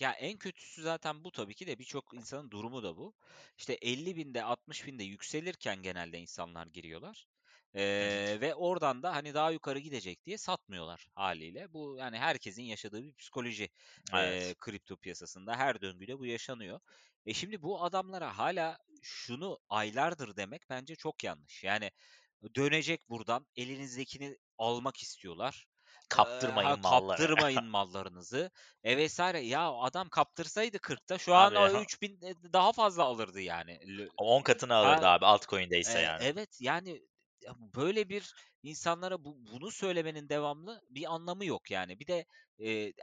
[0.01, 3.15] ya, en kötüsü zaten bu tabii ki de birçok insanın durumu da bu.
[3.59, 7.27] İşte 50.000'de 60.000'de yükselirken genelde insanlar giriyorlar,
[7.99, 8.25] Evet.
[8.27, 11.73] eee, ve oradan da, hani, daha yukarı gidecek diye satmıyorlar hâliyle.
[11.73, 13.69] Bu, yani, herkesin yaşadığı bir psikoloji,
[14.13, 14.57] Evet.
[14.61, 15.57] kripto piyasasında.
[15.57, 16.81] Her döngüde bu yaşanıyor.
[17.27, 21.65] E, şimdi bu adamlara hâlâ şunu aylardır demek bence çok yanlış.
[21.65, 21.91] Yani,
[22.55, 25.67] dönecek buradan, elinizdekini almak istiyorlar.
[26.15, 26.21] Eee,
[26.63, 27.31] ha, Kaptırmayın malları.
[27.37, 28.51] kaptırmayın mallarınızı,
[28.85, 29.41] e, vs.
[29.43, 33.99] Ya, adam kaptırsaydı 40'ta şu an Abi, o 3.000 eee, daha fazla alırdı yani.
[33.99, 36.25] Lö 10 katını alırdı ha, abi altcoin'deyse eee, yani.
[36.29, 37.03] evet, yani,
[37.47, 42.01] ya, böyle bir insanlara bu bunu söylemenin devamlı bir anlamı yok yani.
[42.01, 42.27] Bir de,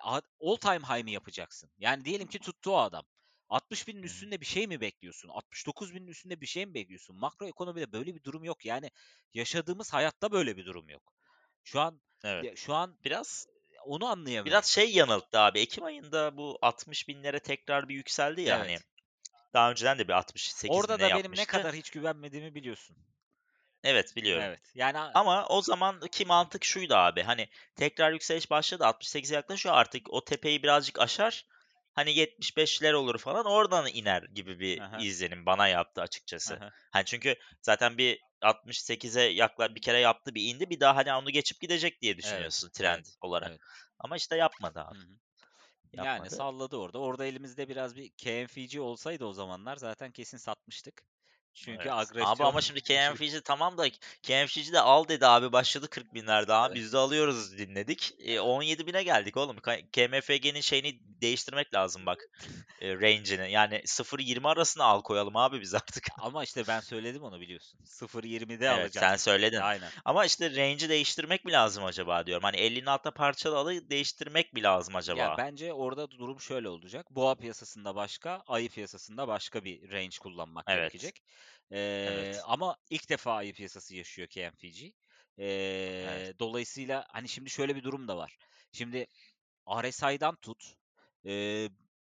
[0.02, 1.70] a all time high mı yapacaksın?
[1.78, 3.06] Yani diyelim ki tuttu o adam.
[3.50, 4.06] 60.000'in Hı hı.
[4.06, 5.30] üstünde bir şey mi bekliyorsun?
[5.30, 7.20] 69.000'in üstünde bir şey mi bekliyorsun?
[7.20, 8.66] Makro ekonomide böyle bir durum yok.
[8.66, 8.92] Yani
[9.34, 11.14] yaşadığımız hayatta böyle bir durum yok.
[11.64, 12.58] Şu an Evet.
[12.58, 13.48] şu an Biraz
[13.86, 14.46] onu anlayamıyorum.
[14.46, 18.84] biraz şey yanılttı abi, ekim ayında bu 60.000'lere tekrar bir yükseldi ya, hani, Evet.
[19.54, 22.98] daha önceden de bir 68 bin Orada da benim ne kadar hiç güvenmediğimi biliyorsun.
[23.84, 24.44] Evet, biliyorum.
[24.44, 24.60] Evet.
[24.76, 30.26] Yani Ama o zamanki mantık şuydu abi, hani, tekrar yükseliş başladı, 68'e yaklaşıyor artık o
[30.26, 31.46] tepeyi birazcık aşar,
[31.94, 35.02] hani, 75'ler olur falan, oradan iner gibi bir hı.
[35.04, 36.56] izlenim bana yaptı açıkçası.
[36.56, 36.70] hı.
[36.92, 41.30] Hani, çünkü zaten bir 68'e yakla bir kere yaptı, bir indi, bir daha, hani, onu
[41.30, 43.50] geçip gidecek diye Evet, düşünüyorsun trend evet, olarak.
[43.50, 43.62] evet.
[44.00, 45.04] Ama işte yapmadı abi, hı.
[45.94, 46.36] Yani yapmadı.
[46.36, 47.00] salladı orada.
[47.00, 51.04] Orada elimizde biraz bir KNFC olsaydı o zamanlar zaten kesin satmıştık.
[51.54, 51.92] Çünkü Evet.
[51.92, 52.82] Abi agresyon ama şimdi.
[52.84, 53.90] KMFC tamam da
[54.24, 58.14] KMFC de al dedi abi başladı 40.000'lerde abi biz de alıyoruz dinledik.
[58.20, 59.58] E, 17.000'e geldik oğlum.
[59.92, 62.30] KMFG'nin şeyini değiştirmek lazım bak.
[62.82, 63.52] E, range'ini.
[63.52, 66.08] Yani 0-20 arasına al koyalım abi biz artık.
[66.20, 67.80] Ama işte ben söyledim onu biliyorsun.
[67.86, 69.60] 0.20'de Evet alacağız sen söyledin.
[69.60, 69.92] Aynen.
[70.06, 72.44] Ama işte range'i değiştirmek mi lazım acaba diyorum.
[72.44, 75.36] Hani 50'nin altta parçalı alı değiştirmek mi lazım Ya acaba?
[75.38, 77.12] bence orada durum şöyle olacak.
[77.12, 80.80] Boğa piyasasında başka, ayı piyasasında başka bir range kullanmak Evet.
[80.80, 81.24] gerekecek.
[81.72, 82.46] Eee, Evet.
[82.46, 84.94] ama ilk defa ayı piyasası yaşıyor KMFG.
[86.02, 86.24] Evet.
[86.26, 88.38] Eee, dolayısıyla hani şimdi şöyle bir durum da var.
[88.72, 89.08] Şimdi
[89.84, 90.76] RSI'dan tut,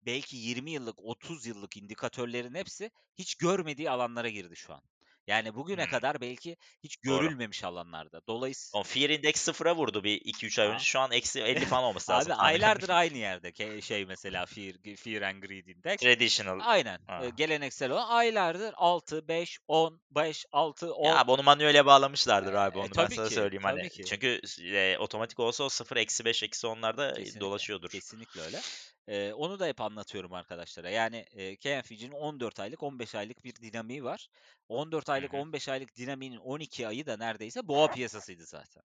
[0.05, 4.81] belki 20 yıllık, 30 yıllık indikatörlerin hepsi hiç görmediği alanlara girdi şu an.
[5.27, 5.87] Yani bugüne Hımm.
[5.87, 7.29] kadar belki hiç Doğru.
[7.29, 8.21] görülmemiş alanlarda.
[8.27, 10.83] Dolayıs O Fear Index 0'a vurdu bir 2-3 ay önce.
[10.85, 15.21] Şu an eksi 50 falan olması lazım Abi aylardır aynı yerde şey mesela Fear Fear
[15.21, 15.99] and Greed Index.
[16.01, 16.65] Traditional.
[16.65, 16.99] Aynen.
[17.07, 17.31] Ha.
[17.35, 20.95] geleneksel olan aylardır 6, 5, 10, 5, 6, 10.
[21.03, 23.83] Ya abi onu manuele bağlamışlardır abi onu ben tabii sana ki, söyleyeyim hani.
[23.89, 24.03] ki.
[24.03, 27.89] Çünkü eee, otomatik olsa o 0, eksi 5, eksi 10'larda Kesinlikle, dolaşıyordur.
[27.89, 28.63] kesinlikle öyle.
[29.07, 30.89] Eee, onu da hep anlatıyorum arkadaşlara.
[30.89, 34.27] Yani, eee, KNFC'nin 14 aylık, 15 aylık bir dinamiği var.
[34.69, 35.35] 14 Hı aylık, hı.
[35.35, 38.83] 15 aylık dinamiğin 12 ayı da neredeyse boğa piyasasıydı zaten.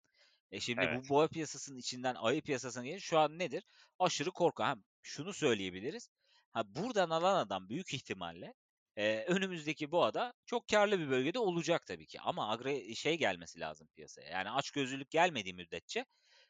[0.52, 0.92] E, şimdi Evet.
[0.92, 3.64] bu boğa piyasasının içinden ayı piyasasına gelince şu an nedir?
[3.98, 4.62] Aşırı korku.
[4.62, 6.10] Ha, şunu söyleyebiliriz.
[6.52, 8.54] Ha, buradan alan adam büyük ihtimalle,
[8.96, 13.88] eee, önümüzdeki boğada çok kârlı bir bölgede olacak tabii ki ama agre şey gelmesi lazım
[13.96, 14.30] piyasaya.
[14.30, 16.04] Yani açgözlülük gelmediği müddetçe,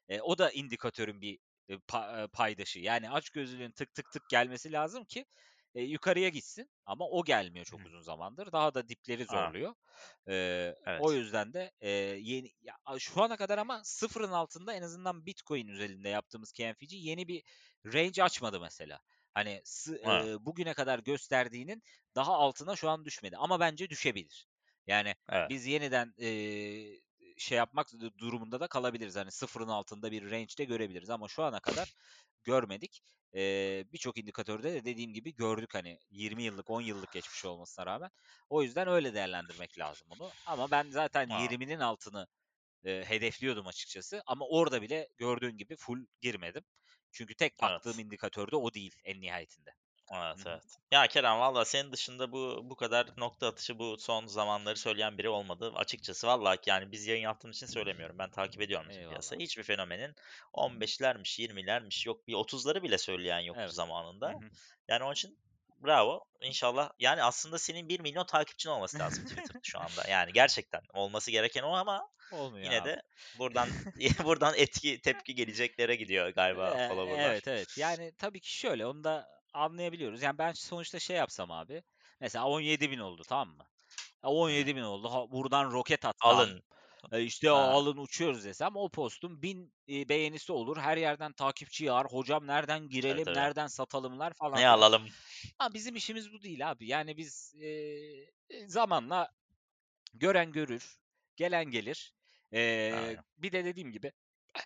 [0.08, 1.38] eee, o da indikatörün bir,
[1.88, 2.78] pa eee, paydaşı.
[2.78, 5.26] Yani açgözlülüğün tık tık tık gelmesi lazım ki,
[5.74, 7.86] eee, yukarıya gitsin ama o gelmiyor çok Hı.
[7.86, 8.52] uzun zamandır.
[8.52, 9.74] Daha da dipleri zorluyor.
[10.96, 11.12] O Evet.
[11.12, 16.08] yüzden de, eee, yeni ya, şu ana kadar ama sıfırın altında en azından Bitcoin özelinde
[16.08, 17.42] yaptığımız KNFC yeni bir
[17.86, 19.00] range açmadı mesela.
[19.34, 20.28] Hani sı Ha.
[20.30, 21.82] eee, bugüne kadar gösterdiğinin
[22.16, 24.46] daha altına şu an düşmedi ama bence düşebilir.
[24.86, 25.52] Yani Evet.
[25.52, 27.00] biz yeniden, eee,
[27.38, 29.16] şey yapmak du durumunda da kalabiliriz.
[29.16, 31.92] Hani sıfırın altında bir range de görebiliriz ama şu ana kadar
[32.44, 33.02] görmedik.
[33.34, 38.10] Eee, birçok indikatörde de dediğim gibi gördük hani 20 yıllık, 10 yıllık geçmiş olmasına rağmen.
[38.48, 41.52] O yüzden öyle değerlendirmek lazım bunu ama ben zaten A!
[41.52, 42.26] 20'nin altını,
[42.84, 46.64] eee, hedefliyordum açıkçası ama orada bile gördüğün gibi full girmedim.
[47.12, 48.00] Çünkü tek baktığım Evet.
[48.00, 49.70] indikatör de o değil en nihayetinde.
[50.14, 50.62] Evet, evet.
[50.90, 55.28] Ya Kerem valla senin dışında bu bu kadar nokta atışı bu son zamanları söyleyen biri
[55.28, 55.72] olmadı.
[55.76, 58.18] Açıkçası vallahi yani biz yayın yaptığımız için söylemiyorum.
[58.18, 59.14] Ben takip ediyorum bizim Eyvallah.
[59.14, 59.40] piyasayı.
[59.40, 60.14] Hiçbir fenomenin
[60.54, 63.74] 15'lermiş, 20'lermiş yok bir 30'ları bile söyleyen yoktu Evet.
[63.74, 64.28] Zamanında.
[64.28, 64.38] hı.
[64.88, 65.38] Yani onun için
[65.84, 66.24] bravo.
[66.40, 70.08] İnşallah yani aslında senin 1 milyon takipçin olması lazım Twitter'da şu anda.
[70.10, 72.88] Yani gerçekten olması gereken o ama Olmuyor yine abi.
[72.88, 73.02] de
[73.38, 73.68] buradan
[74.24, 77.30] buradan etki tepki geleceklere gidiyor galiba follower'lar.
[77.30, 77.78] evet, evet.
[77.78, 80.22] Yani tabii ki şöyle onu da anlayabiliyoruz.
[80.22, 81.82] Yani ben sonuçta şey yapsam abi.
[82.20, 83.66] Mesela 17.000 oldu tamam mı?
[84.24, 84.66] Ya Hı hı.
[84.66, 85.08] 17.000 oldu.
[85.12, 86.50] Ha, buradan roket atsam.
[86.50, 86.62] Alın.
[87.12, 87.76] Eee, işte Ha.
[87.76, 90.76] alın uçuyoruz desem o postun 1000 eee, beğenisi olur.
[90.76, 92.06] Her yerden takipçi yağar.
[92.06, 93.34] Hocam nereden girelim, tabii.
[93.34, 95.08] nereden satalımlar falan Ne alalım?
[95.58, 96.86] Ama bizim işimiz bu değil abi.
[96.86, 98.30] Yani biz eee,
[98.66, 99.28] zamanla
[100.14, 100.96] gören görür,
[101.36, 102.14] gelen gelir.
[102.90, 103.24] Aynen.
[103.38, 104.12] bir de dediğim gibi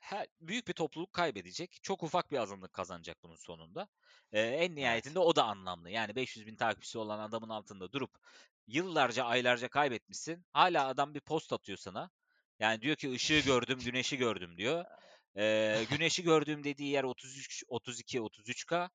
[0.03, 1.79] he büyük bir topluluk kaybedecek.
[1.83, 3.89] Çok ufak bir azınlık kazanacak bunun sonunda.
[4.33, 5.17] Eee, en Evet.
[5.17, 5.91] nihayetinde o da anlamlı.
[5.91, 8.11] Yani 500.000 takipçisi olan adamın altında durup
[8.67, 10.47] yıllarca, aylarca kaybetmişsin.
[10.53, 12.11] Hâlâ adam bir post atıyor sana.
[12.59, 14.85] Yani diyor ki ışığı gördüm, güneşi gördüm diyor.
[15.37, 18.91] Eee, güneşi gördüğüm dediği yer 33, 32, 33K.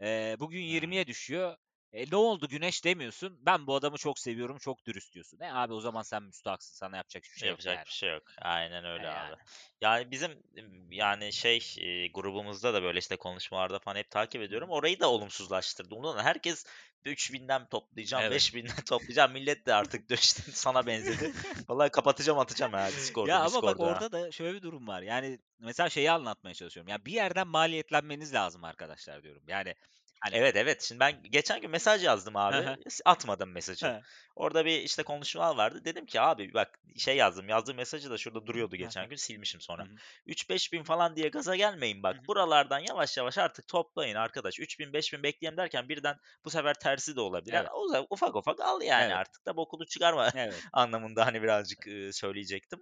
[0.00, 0.86] Eee, bugün Hı hı.
[0.86, 1.56] 20'ye düşüyor.
[1.96, 3.38] E, ne oldu güneş demiyorsun.
[3.40, 5.40] Ben bu adamı çok seviyorum, çok dürüst diyorsun.
[5.40, 6.74] E abi o zaman sen müstahaksın.
[6.74, 7.86] Sana yapacak hiçbir şey yok Yapacak yani.
[7.86, 8.22] bir şey yok.
[8.42, 9.16] Aynen E, öyle abi.
[9.16, 9.36] yani.
[9.80, 10.42] Yani bizim
[10.90, 14.70] yani şey eee, grubumuzda da böyle işte konuşmalarda falan hep takip ediyorum.
[14.70, 15.94] Orayı da olumsuzlaştırdı.
[15.94, 16.66] Ondan herkes
[17.04, 18.32] 3000'den mi toplayacağım, Evet.
[18.32, 19.32] 5000'den toplayacağım.
[19.32, 21.32] Millet de artık işte sana benzedi.
[21.68, 23.92] Vallahi kapatacağım atacağım ha Ya Discord'u, ama bak Discord'u ha.
[23.92, 25.02] orada da şöyle bir durum var.
[25.02, 26.88] Yani mesela şeyi anlatmaya çalışıyorum.
[26.88, 29.42] Ya bir yerden maliyetlenmeniz lazım arkadaşlar diyorum.
[29.48, 29.74] Yani
[30.20, 30.82] hani Evet evet.
[30.82, 32.56] Şimdi ben geçen gün mesaj yazdım abi.
[32.56, 32.76] hı.
[33.04, 33.86] Atmadım mesajı.
[33.86, 34.00] He.
[34.36, 35.84] Orada bir işte konuşmalar vardı.
[35.84, 37.48] Dedim ki abi bak şey yazdım.
[37.48, 39.08] Yazdığım mesajı da şurada duruyordu geçen hı.
[39.08, 39.16] gün.
[39.16, 39.84] Silmişim sonra.
[39.84, 39.88] hı.
[40.26, 42.16] 3-5 bin falan diye gaza gelmeyin bak.
[42.28, 44.60] Buralardan yavaş yavaş artık toplayın arkadaş.
[44.60, 47.54] 3 bin 5 bin bekleyelim derken birden bu sefer tersi de olabilir.
[47.54, 47.68] Evet.
[47.74, 49.16] O zaman ufak ufak al yani Evet.
[49.16, 50.54] artık da bokunu çıkarma Evet.
[50.72, 52.80] anlamında hani birazcık söyleyecektim.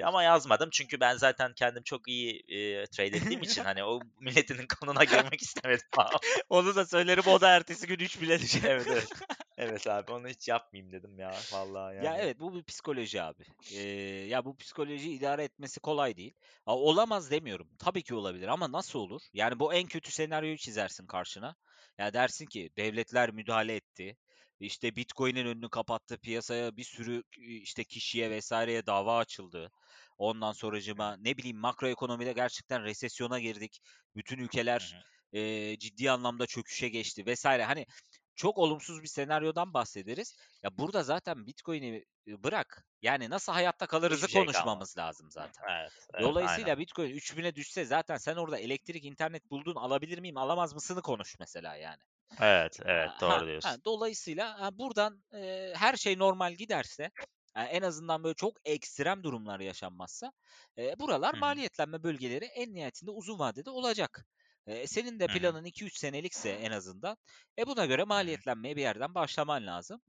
[0.00, 0.04] E.
[0.04, 4.66] Ama yazmadım çünkü ben zaten kendim çok iyi e, trade ettiğim için hani o milletin
[4.66, 5.86] kanına girmek istemedim.
[6.62, 8.62] Onu da söylerim o da ertesi gün 3 bile düşer.
[8.64, 9.12] evet evet.
[9.56, 12.18] Evet abi onu hiç yapmayayım dedim ya vallahi Ya yani.
[12.18, 13.44] evet bu bir psikoloji abi.
[13.70, 16.34] Eee, ya bu psikolojiyi idare etmesi kolay değil.
[16.66, 17.68] A, olamaz demiyorum.
[17.78, 19.22] Tabii ki olabilir ama nasıl olur?
[19.32, 21.56] Yani bu en kötü senaryoyu çizersin karşına.
[21.98, 24.16] Ya dersin ki devletler müdahale etti.
[24.60, 26.18] İşte Bitcoin'in önünü kapattı.
[26.18, 29.70] Piyasaya bir sürü işte kişiye vesaireye dava açıldı.
[30.18, 33.80] Ondan sonracıma ne bileyim makroekonomide gerçekten resesyona girdik.
[34.16, 35.02] Bütün ülkeler hı.
[35.32, 37.64] Eee, ciddi anlamda çöküşe geçti vesaire.
[37.64, 37.86] Hani
[38.34, 40.36] çok olumsuz bir senaryodan bahsederiz.
[40.62, 42.84] Ya burada zaten Bitcoin'i e, bırak.
[43.02, 44.88] Yani nasıl hayatta kalırızı şey kalmaz.
[44.88, 45.64] konuşmamız lazım zaten.
[45.70, 46.72] Evet evet aynen.
[46.72, 51.36] Dolayısıyla Bitcoin 3000'e düşse zaten sen orada elektrik, internet buldun alabilir miyim, alamaz mısını konuş
[51.40, 52.00] mesela yani.
[52.40, 53.82] Evet evet Ha, doğru ha, diyorsun.
[53.84, 57.10] dolayısıyla ha, buradan e, her şey normal giderse,
[57.54, 60.32] ha, en azından böyle çok ekstrem durumlar yaşanmazsa,
[60.78, 61.38] e, buralar hı.
[61.40, 64.26] maliyetlenme bölgeleri en nihayetinde uzun vadede olacak.
[64.66, 67.16] Eee, senin de planın 2-3 senelikse en azından,
[67.58, 70.02] e, buna göre maliyetlenmeye bir yerden başlaman lazım.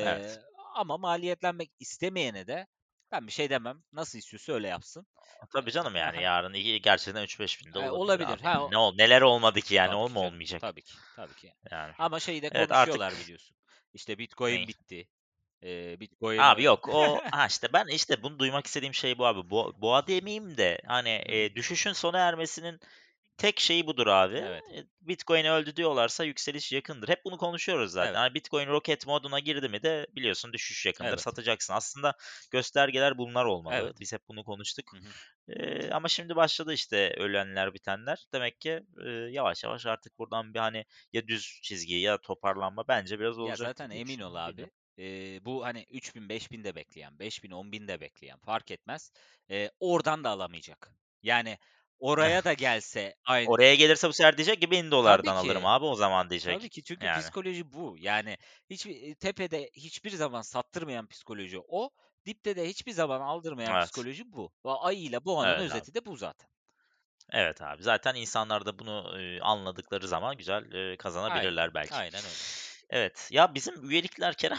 [0.00, 0.22] Evet.
[0.24, 0.42] Eee,
[0.74, 2.66] ama maliyetlenmek istemeyene de
[3.12, 3.82] ben bir şey demem.
[3.92, 5.06] Nasıl istiyorsa öyle yapsın.
[5.52, 8.40] Tabii canım, yani, yarın i gerçekten 3.000-5.000 de Eee, olabilir olabilir.
[8.40, 8.44] abi.
[8.44, 10.36] Ha, o Ne ol neler olmadı ki yani, Tabii o ki mu canım.
[10.36, 10.62] olmayacak?
[10.62, 11.54] Tabii ki, tabii ki.
[11.72, 11.94] Yani.
[11.98, 13.56] Ama şeyi de Evet, artık biliyorsun.
[13.94, 14.68] İşte Bitcoin Neyi?
[14.68, 15.08] bitti.
[15.62, 19.50] Eee, Bitcoin Abi yok, o ha, işte ben, işte, bunu duymak istediğim şey bu abi.
[19.50, 22.80] Bo boğa demeyeyim de, hani, eee, düşüşün sona ermesinin
[23.36, 24.36] tek şeyi budur abi.
[24.38, 24.64] Evet.
[24.72, 27.08] Eee, Bitcoin öldü diyorlarsa yükseliş yakındır.
[27.08, 28.14] Hep bunu konuşuyoruz zaten.
[28.14, 28.20] Evet.
[28.20, 31.18] Hani, Bitcoin roket moduna girdi mi de biliyorsun düşüş yakındır, Evet.
[31.18, 31.74] satacaksın.
[31.74, 32.14] Aslında
[32.50, 33.92] göstergeler bunlar olmalı.
[33.92, 34.00] Evet.
[34.00, 34.92] Biz hep bunu konuştuk.
[34.92, 35.14] Hı hı.
[35.48, 38.26] Eee, ama şimdi başladı, işte, ölenler bitenler.
[38.34, 43.20] Demek ki, eee, yavaş yavaş artık buradan bir, hani, ya düz çizgi ya toparlanma bence
[43.20, 48.00] biraz Ya, olacaktır zaten emin ol abi, eee, bu, hani, 3000-5000 de bekleyen, 5000-10.000 de
[48.00, 49.12] bekleyen fark etmez.
[49.48, 50.96] Eee, oradan da alamayacak.
[51.22, 51.58] Yani
[52.02, 55.66] oraya da gelse aynı Oraya gelirse bu sefer diyecek ki Tabii $1000'dan alırım ki.
[55.66, 56.70] abi o zaman Tabii diyecek.
[56.70, 56.82] ki.
[56.84, 57.12] Çünkü Yani.
[57.12, 57.96] psikoloji bu.
[58.00, 58.36] Yani
[58.70, 61.90] hiçbir eee, tepede hiçbir zaman sattırmayan psikoloji o.
[62.26, 63.78] Dipte de hiçbir zaman aldırmayan Evet.
[63.78, 64.52] psikoloji bu.
[64.66, 65.86] Va ayı ile boğanın Evet abi.
[65.86, 66.48] özeti de bu zaten.
[67.30, 67.82] Evet abi.
[67.82, 71.56] Zaten insanlar da bunu, eee, anladıkları zaman güzel, Aynen.
[71.56, 72.02] kazanabilirler belki.
[72.02, 72.44] Aynen öyle.
[72.92, 73.28] Evet.
[73.32, 74.58] Ya, bizim üyelikler Kerem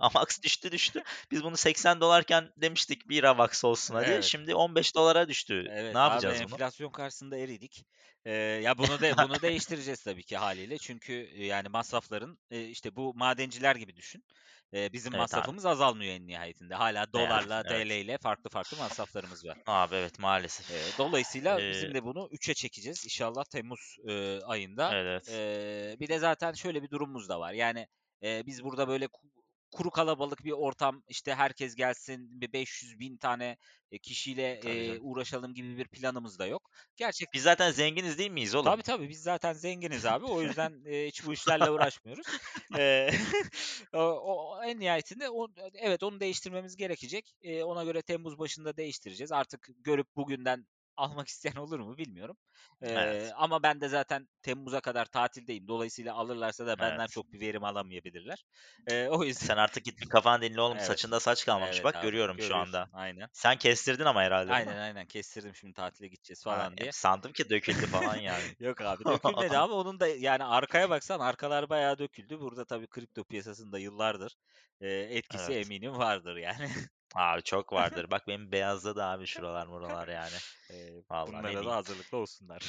[0.00, 1.02] AVAX düştü düştü.
[1.30, 4.10] Biz bunu $80'ken demiştik bir AVAX olsun hadi.
[4.10, 4.24] Evet.
[4.24, 5.64] Şimdi $15'a düştü.
[5.64, 6.50] Ne Evet abi, yapacağız bunu?
[6.52, 7.84] enflasyon karşısında eridik.
[8.26, 10.78] Eee, ya, bunu de bunu değiştireceğiz tabii ki hâliyle.
[10.78, 14.24] Çünkü, yani masrafların, işte bu madenciler gibi düşün.
[14.92, 15.54] Bizim Evet abi.
[15.54, 16.74] masrafımız azalmıyor en nihayetinde.
[17.14, 17.84] Evet, dolarla, evet.
[17.84, 19.56] TL'yle farklı farklı masraflarımız var.
[19.66, 20.66] Abi evet, maalesef.
[20.68, 24.96] Eee, dolayısıyla Eee bizim de bunu 3'e çekeceğiz inşallah temmuz, eee, ayında.
[24.96, 25.26] Evet.
[25.26, 27.52] Eee, bir de zaten şöyle bir durumumuz da var.
[27.52, 27.86] Yani,
[28.22, 29.08] eee, biz burada böyle
[29.74, 33.56] kuru kalabalık bir ortam, işte herkes gelsin, bir 500.000 tane,
[33.90, 35.02] eee, kişiyle, Tabii canım.
[35.02, 36.70] uğraşalım gibi bir planımız da yok.
[36.96, 38.74] Gerçek Biz zaten zenginiz değil miyiz oğlum?
[38.74, 39.08] Tabii, tabii.
[39.08, 40.26] Biz zaten zenginiz abi.
[40.26, 42.36] O yüzden, eee, hiç bu işlerle uğraşmıyoruz.
[42.74, 43.10] Eee,
[43.92, 47.34] o o en nihayetinde o evet, onu değiştirmemiz gerekecek.
[47.42, 49.32] Eee, ona göre temmuz başında değiştireceğiz.
[49.32, 52.36] Artık görüp bugünden almak isteyen olur mu bilmiyorum.
[52.82, 53.34] Eee, Evet.
[53.36, 55.68] ama ben de zaten temmuza kadar tatildeyim.
[55.68, 57.14] Dolayısıyla alırlarsa da benden Evet.
[57.14, 58.44] çok bir verim alamayabilirler.
[58.88, 60.80] Eee, o yüzden Sen artık git bir kafanı dinle oğlum.
[60.80, 60.80] Evet.
[60.80, 62.56] Saçında saç kalmamış Evet bak abi, görüyorum şu görüyorsun.
[62.56, 62.88] anda.
[62.92, 63.28] Aynen.
[63.32, 64.46] Sen kestirdin ama mi?
[64.46, 65.06] Aynen, aynen.
[65.06, 66.92] Kestirdim şimdi tatile gideceğiz Ha, falan e, diye.
[66.92, 68.54] sandım ki döküldü falan yani.
[68.60, 72.40] Yok abi dökülmedi ama onun da yani arkaya baksan arkalar bayağı döküldü.
[72.40, 74.36] Burada tabii kripto piyasasında yıllardır,
[74.80, 75.54] eee, etkisi Evet.
[75.54, 76.70] eminim vardır yani.
[77.14, 78.10] Abi çok vardır.
[78.10, 80.36] Bak benim beyazladı abi şuralar muralar yani.
[81.10, 82.62] Vallahi bunlara da hazırlıklı olsunlar.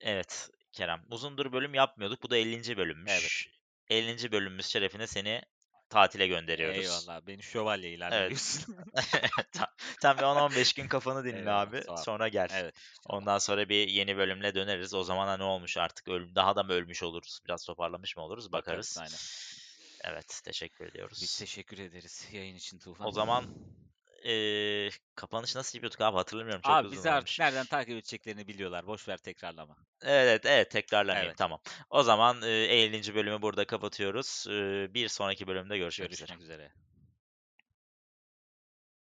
[0.00, 2.22] Evet Kerem, uzundur bölüm yapmıyorduk.
[2.22, 2.54] Bu da 50.
[2.54, 2.76] Evet.
[2.76, 3.48] bölümmüş.
[3.90, 4.32] 50.
[4.32, 5.42] bölümümüz şerefine seni
[5.90, 6.78] tatile gönderiyoruz.
[6.78, 8.26] Eyvallah, beni şövalye ilan Evet.
[8.26, 8.76] ediyorsun.
[9.52, 11.96] Ta sen bir 10-15 gün kafanı dinle Eyvallah, abi, ol.
[11.96, 12.48] sonra gel.
[12.52, 12.74] Evet.
[13.06, 14.94] Ondan sonra bir yeni bölümle döneriz.
[14.94, 18.52] O zamana ne olmuş artık öl daha da mı ölmüş oluruz, biraz toparlamış mı oluruz
[18.52, 18.98] Bakarız, bakarız.
[18.98, 19.18] aynen.
[20.04, 20.86] Evet, teşekkür
[21.20, 21.38] Biz ediyoruz.
[21.38, 23.12] teşekkür ederiz yayın için O Tufan.
[23.12, 23.50] zaman,
[24.24, 28.86] eee, kapanışı nasıl yapıyorduk abi hatırlamıyorum çok Abi bizi artık nereden takip edeceklerini biliyorlar.
[28.86, 29.76] Boş ver tekrarlama.
[30.02, 31.38] Evet, evet tekrarlamayayım Evet.
[31.38, 31.60] tamam.
[31.90, 32.48] O zaman, eee,
[32.82, 33.14] 50.
[33.14, 34.44] bölümü burada kapatıyoruz.
[34.48, 36.32] Eee, bir sonraki bölümde görüşmek üzere.
[36.32, 36.72] Görüşmek üzere.